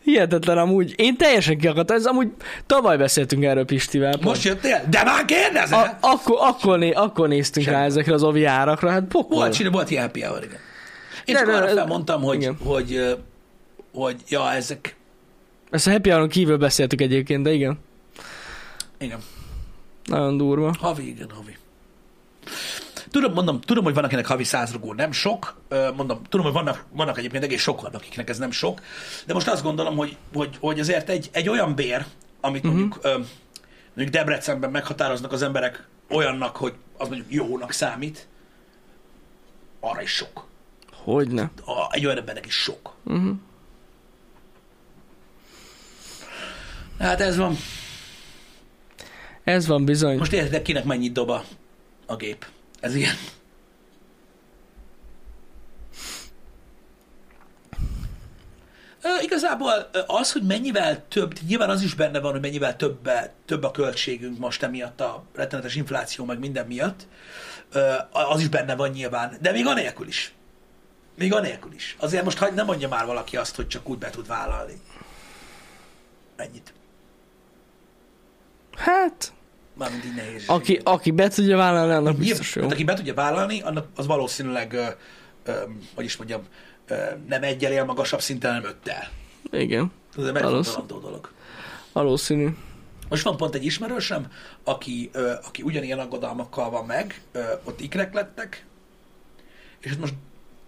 [0.02, 0.94] Hihetetlen amúgy.
[0.96, 1.96] Én teljesen kiakadtam.
[1.96, 2.28] Ez amúgy
[2.66, 4.10] tavaly beszéltünk erről Pistivel.
[4.12, 4.24] pont.
[4.24, 4.84] Most jöttél?
[4.90, 5.98] De már kérdezel?
[6.00, 7.76] A, akkor, akkor, né, akkor néztünk Semmi.
[7.78, 9.36] rá ezekre az ovi árakra, hát pokol.
[9.36, 10.58] Volt, csinál, volt happy hour, igen.
[11.24, 12.56] Én De, csak de, arra felmondtam, hogy, igen.
[12.64, 13.12] hogy, ö,
[13.94, 14.96] hogy, ja, ezek,
[15.70, 17.78] Ezt a happy hour kívül beszéltük egyébként, de igen.
[18.98, 19.18] igen,
[20.06, 20.74] Nagyon durva.
[20.78, 21.56] havi, igen, havi.
[23.10, 25.60] Tudom, mondom, tudom, hogy van, akinek havi száz rugó nem sok,
[25.96, 28.80] mondom, tudom, hogy vannak, vannak egyébként egész sokan, akiknek ez nem sok,
[29.26, 32.04] de most azt gondolom, hogy, hogy, hogy azért egy, egy olyan bér,
[32.40, 33.08] amit mondjuk, ö,
[33.94, 38.26] mondjuk Debrecenben meghatároznak az emberek olyannak, hogy az mondjuk jónak számít,
[39.80, 40.46] arra is sok.
[40.92, 41.50] Hogyne.
[41.90, 42.92] Egy olyan embernek is sok.
[43.04, 43.36] Uh-huh.
[46.98, 47.56] Hát ez van.
[49.46, 50.16] Ez van bizony.
[50.18, 51.44] Most értitek, kinek mennyit dob a,
[52.06, 52.46] a gép.
[52.80, 53.14] Ez ilyen.
[59.02, 63.10] Ö, igazából az, hogy mennyivel több, nyilván az is benne van, hogy mennyivel több,
[63.44, 67.06] több a költségünk most emiatt a rettenetes infláció, meg minden miatt,
[67.72, 70.34] ö, az is benne van nyilván, de még anélkül is.
[71.14, 71.96] Még anélkül is.
[71.98, 74.80] Azért most hagy, nem mondja már valaki azt, hogy csak úgy be tud vállalni.
[76.36, 76.72] Ennyit.
[78.76, 79.34] Hát,
[79.78, 80.44] Mármint így nehéz.
[80.46, 82.62] aki, aki be tudja vállalni, annak biztos jó.
[82.62, 84.84] hát aki be tudja vállalni, annak az valószínűleg, ö,
[85.44, 85.52] ö,
[85.94, 86.42] hogy is mondjam,
[86.86, 86.94] ö,
[87.28, 89.08] nem egyel él magasabb szinten, hanem öttel.
[89.50, 91.30] Igen, Ez egy megfontolandó dolog.
[91.92, 92.48] valószínű.
[93.08, 94.26] Most van pont egy ismerősöm,
[94.64, 98.64] aki, ö, aki ugyanilyen aggodalmakkal van meg, ö, ott ikrek lettek,
[99.80, 100.14] és ott most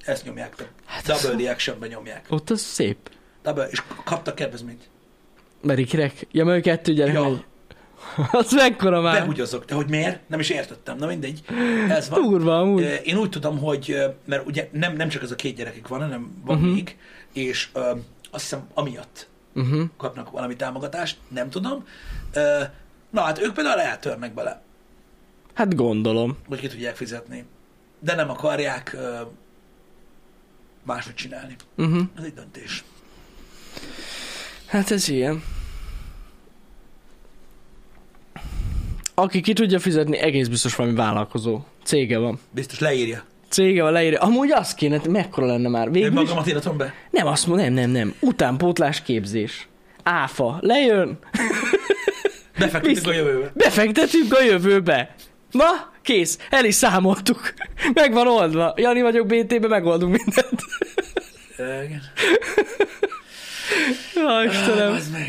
[0.04, 2.26] ezt nyomják, hát double reactionben nyomják.
[2.28, 3.10] Ott az szép.
[3.42, 4.88] Double, és kaptak kedvezményt.
[5.62, 6.26] Mert ikrek.
[6.30, 7.22] Ja, mert kettő gyerek Ja.
[7.22, 7.44] megy.
[8.32, 9.20] Az mekkora már.
[9.20, 9.64] Behugyozok.
[9.64, 10.28] De hogy miért?
[10.28, 10.96] Nem is értettem.
[10.96, 11.42] Na mindegy.
[11.88, 12.22] Ez van.
[12.22, 13.00] Durva amúgy.
[13.04, 16.42] Én úgy tudom, hogy, mert ugye nem, nem csak ez a két gyerekük van, hanem
[16.44, 16.72] van uh-huh.
[16.74, 16.96] még,
[17.32, 17.80] és ö,
[18.30, 19.82] azt hiszem amiatt Uh-huh.
[19.96, 21.84] kapnak valami támogatást, nem tudom.
[22.32, 22.62] Ö,
[23.10, 24.62] Na hát ők például eltörnek bele,
[25.54, 26.36] Hát gondolom.
[26.48, 27.44] hogy ki tudják fizetni.
[28.00, 29.20] De nem akarják ö,
[30.82, 31.56] máshogy csinálni.
[31.76, 32.02] Uh-huh.
[32.18, 32.84] Ez egy döntés.
[34.66, 35.42] Hát ez ilyen.
[39.18, 41.60] Aki ki tudja fizetni, egész biztos valami vállalkozó.
[41.84, 42.40] Cége van.
[42.50, 43.24] Biztos leírja.
[43.48, 44.20] Cége van, leírja.
[44.20, 45.86] Amúgy azt kéne, mekkora lenne már.
[45.86, 46.94] Én Végül is, magamat iratom be.
[47.10, 48.14] nem azt mondom, nem, nem, nem.
[48.20, 49.68] Utánpótlás képzés.
[50.02, 50.58] Áfa.
[50.60, 51.18] Lejön,
[52.58, 53.12] Befektetünk Biztos.
[53.12, 53.50] a jövőbe.
[53.54, 55.14] befektetünk a jövőbe.
[55.50, 57.52] Na, kész, el is számoltuk.
[57.94, 58.74] Meg van oldva.
[58.76, 60.62] Jani vagyok BT-be, megoldunk mindent.
[61.86, 62.02] Igen.
[64.14, 64.92] Ja, Istenem.
[64.92, 65.28] Az meg.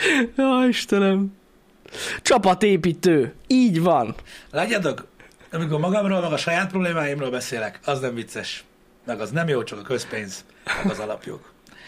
[0.36, 1.36] Ja, Istenem.
[2.22, 3.34] Csapatépítő.
[3.46, 4.14] Így van.
[4.50, 5.06] Látjátok,
[5.52, 8.64] amikor magamról, meg a saját problémáimról beszélek, az nem vicces.
[9.04, 10.44] Meg az nem jó, csak a közpénz,
[10.82, 11.40] meg az alapjog.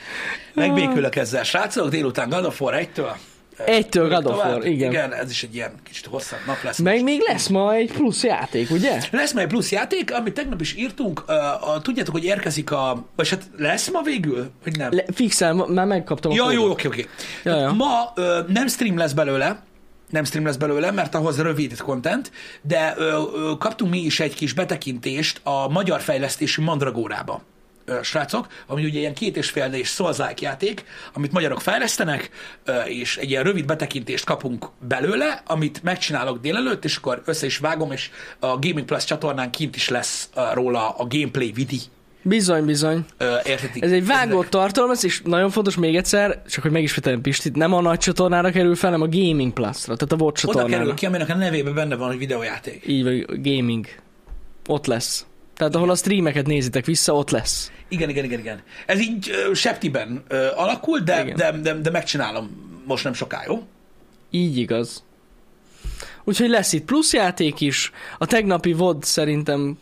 [0.55, 1.43] Megbékülök ezzel.
[1.45, 3.15] Srácok, délután God of War 1-től.
[3.67, 4.37] Egytől God of.
[4.45, 4.91] War, igen.
[4.91, 6.79] Igen, ez is egy ilyen kicsit hosszabb nap lesz.
[6.79, 9.01] Meg még lesz ma egy plusz játék, ugye?
[9.11, 11.25] Lesz majd plusz játék, amit tegnap is írtunk.
[11.29, 13.05] Uh, a, tudjátok, hogy érkezik a...
[13.17, 14.51] Vagy hát lesz ma végül?
[14.65, 14.93] Vagy nem?
[14.93, 16.57] Le, fixel, már megkaptam a Ja, kódot.
[16.61, 17.07] jó, oké, oké.
[17.45, 17.73] Ja, ja.
[17.73, 19.63] Ma ö, nem stream lesz belőle,
[20.11, 22.31] nem stream lesz belőle, mert ahhoz rövid content,
[22.63, 27.43] de ö, ö, kaptunk mi is egy kis betekintést a magyar fejlesztésű Mandragórába
[28.03, 32.31] srácok, ami ugye ilyen két és fél és Souls-like játék, amit magyarok fejlesztenek,
[32.85, 37.93] és egy ilyen rövid betekintést kapunk belőle, amit megcsinálok délelőtt, és akkor össze is vágom,
[37.93, 41.81] és a Gaming Plus csatornán kint is lesz róla a gameplay vidi.
[42.23, 43.05] Bizony, bizony.
[43.17, 43.83] Ö, értetik?
[43.83, 47.73] Ez egy vágott tartalom, ez és nagyon fontos még egyszer, csak hogy megismételjem Pistit, nem
[47.73, 50.95] a nagy csatornára kerül fel, hanem a Gaming Plus-ra, tehát a VOD Oda kerül csatornára.
[50.95, 52.83] ki, aminek a nevében benne van, hogy videójáték.
[52.87, 53.87] Így vagy, gaming.
[54.67, 55.27] Ott lesz.
[55.59, 57.71] Tehát ahol a streameket nézitek vissza, ott lesz.
[57.89, 58.63] Igen, igen, igen, igen.
[58.87, 61.37] Ez így ö, septiben ö, alakul, de, Igen.
[61.37, 62.51] de, de, de megcsinálom
[62.87, 63.63] most nem soká, jó?
[64.31, 65.05] Így igaz.
[66.25, 67.91] Úgyhogy lesz itt plusz játék is.
[68.19, 69.79] A tegnapi VOD szerintem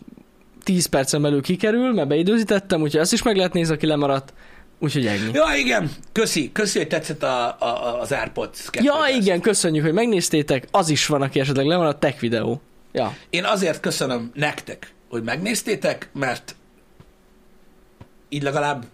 [0.65, 4.33] 10 percen belül kikerül, mert beidőzítettem, úgyhogy azt is meg lehet nézni, aki lemaradt.
[4.79, 5.31] Úgyhogy ennyi.
[5.33, 5.91] Ja, igen.
[6.13, 9.17] Köszi, köszi, hogy tetszett a, a, az Airpods 2 Ja, test.
[9.21, 10.67] igen, köszönjük, hogy megnéztétek.
[10.71, 12.61] Az is van, aki esetleg lemaradt, tech videó.
[12.93, 16.57] Ja, Én azért köszönöm nektek, hogy megnéztétek, mert
[18.29, 18.85] így legalább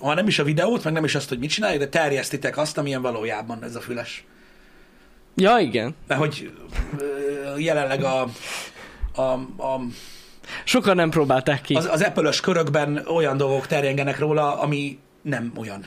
[0.00, 2.78] ha nem is a videót, meg nem is azt, hogy mit csináljuk, de terjesztitek azt,
[2.78, 4.24] amilyen valójában ez a füles.
[5.34, 5.94] ja igen.
[6.06, 6.52] Mert hogy
[7.56, 8.28] jelenleg a,
[9.14, 9.22] a,
[9.62, 9.80] a
[10.64, 11.74] Sokan nem próbálták ki.
[11.74, 15.84] az, az Apple-ös körökben olyan dolgok terjengenek róla, ami nem olyan.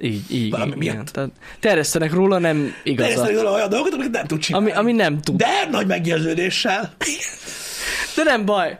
[0.00, 0.94] Így, így, valami igen.
[0.94, 1.08] miatt.
[1.08, 1.30] Tehát
[1.60, 3.12] terjesztenek róla, nem igazat.
[3.12, 4.70] Terjeszteni róla olyan dolgokat, amiket nem tud csinálni.
[4.70, 5.36] Ami, ami nem tud.
[5.36, 6.92] De nagy meggyőződéssel.
[8.16, 8.78] De nem baj.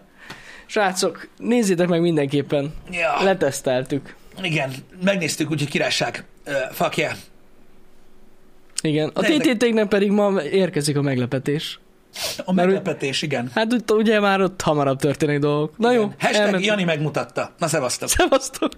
[0.67, 2.75] Srácok, nézzétek meg mindenképpen.
[2.91, 3.23] Ja.
[3.23, 4.15] Leteszteltük.
[4.43, 4.73] Igen,
[5.05, 6.25] megnéztük, úgyhogy királyság.
[6.47, 7.13] Uh, fuck yeah.
[8.83, 9.11] Igen.
[9.15, 9.23] A.
[9.23, 11.81] TTT-nek pedig ma érkezik a meglepetés.
[12.45, 13.51] A meglepetés, igen.
[13.55, 15.79] Hát ugye már ott hamarabb történnek dolgok.
[15.79, 16.65] Na jó, Hashtag elmentünk.
[16.65, 17.55] Jani megmutatta.
[17.59, 18.09] Na, szevasztok.
[18.09, 18.73] Szevasztok!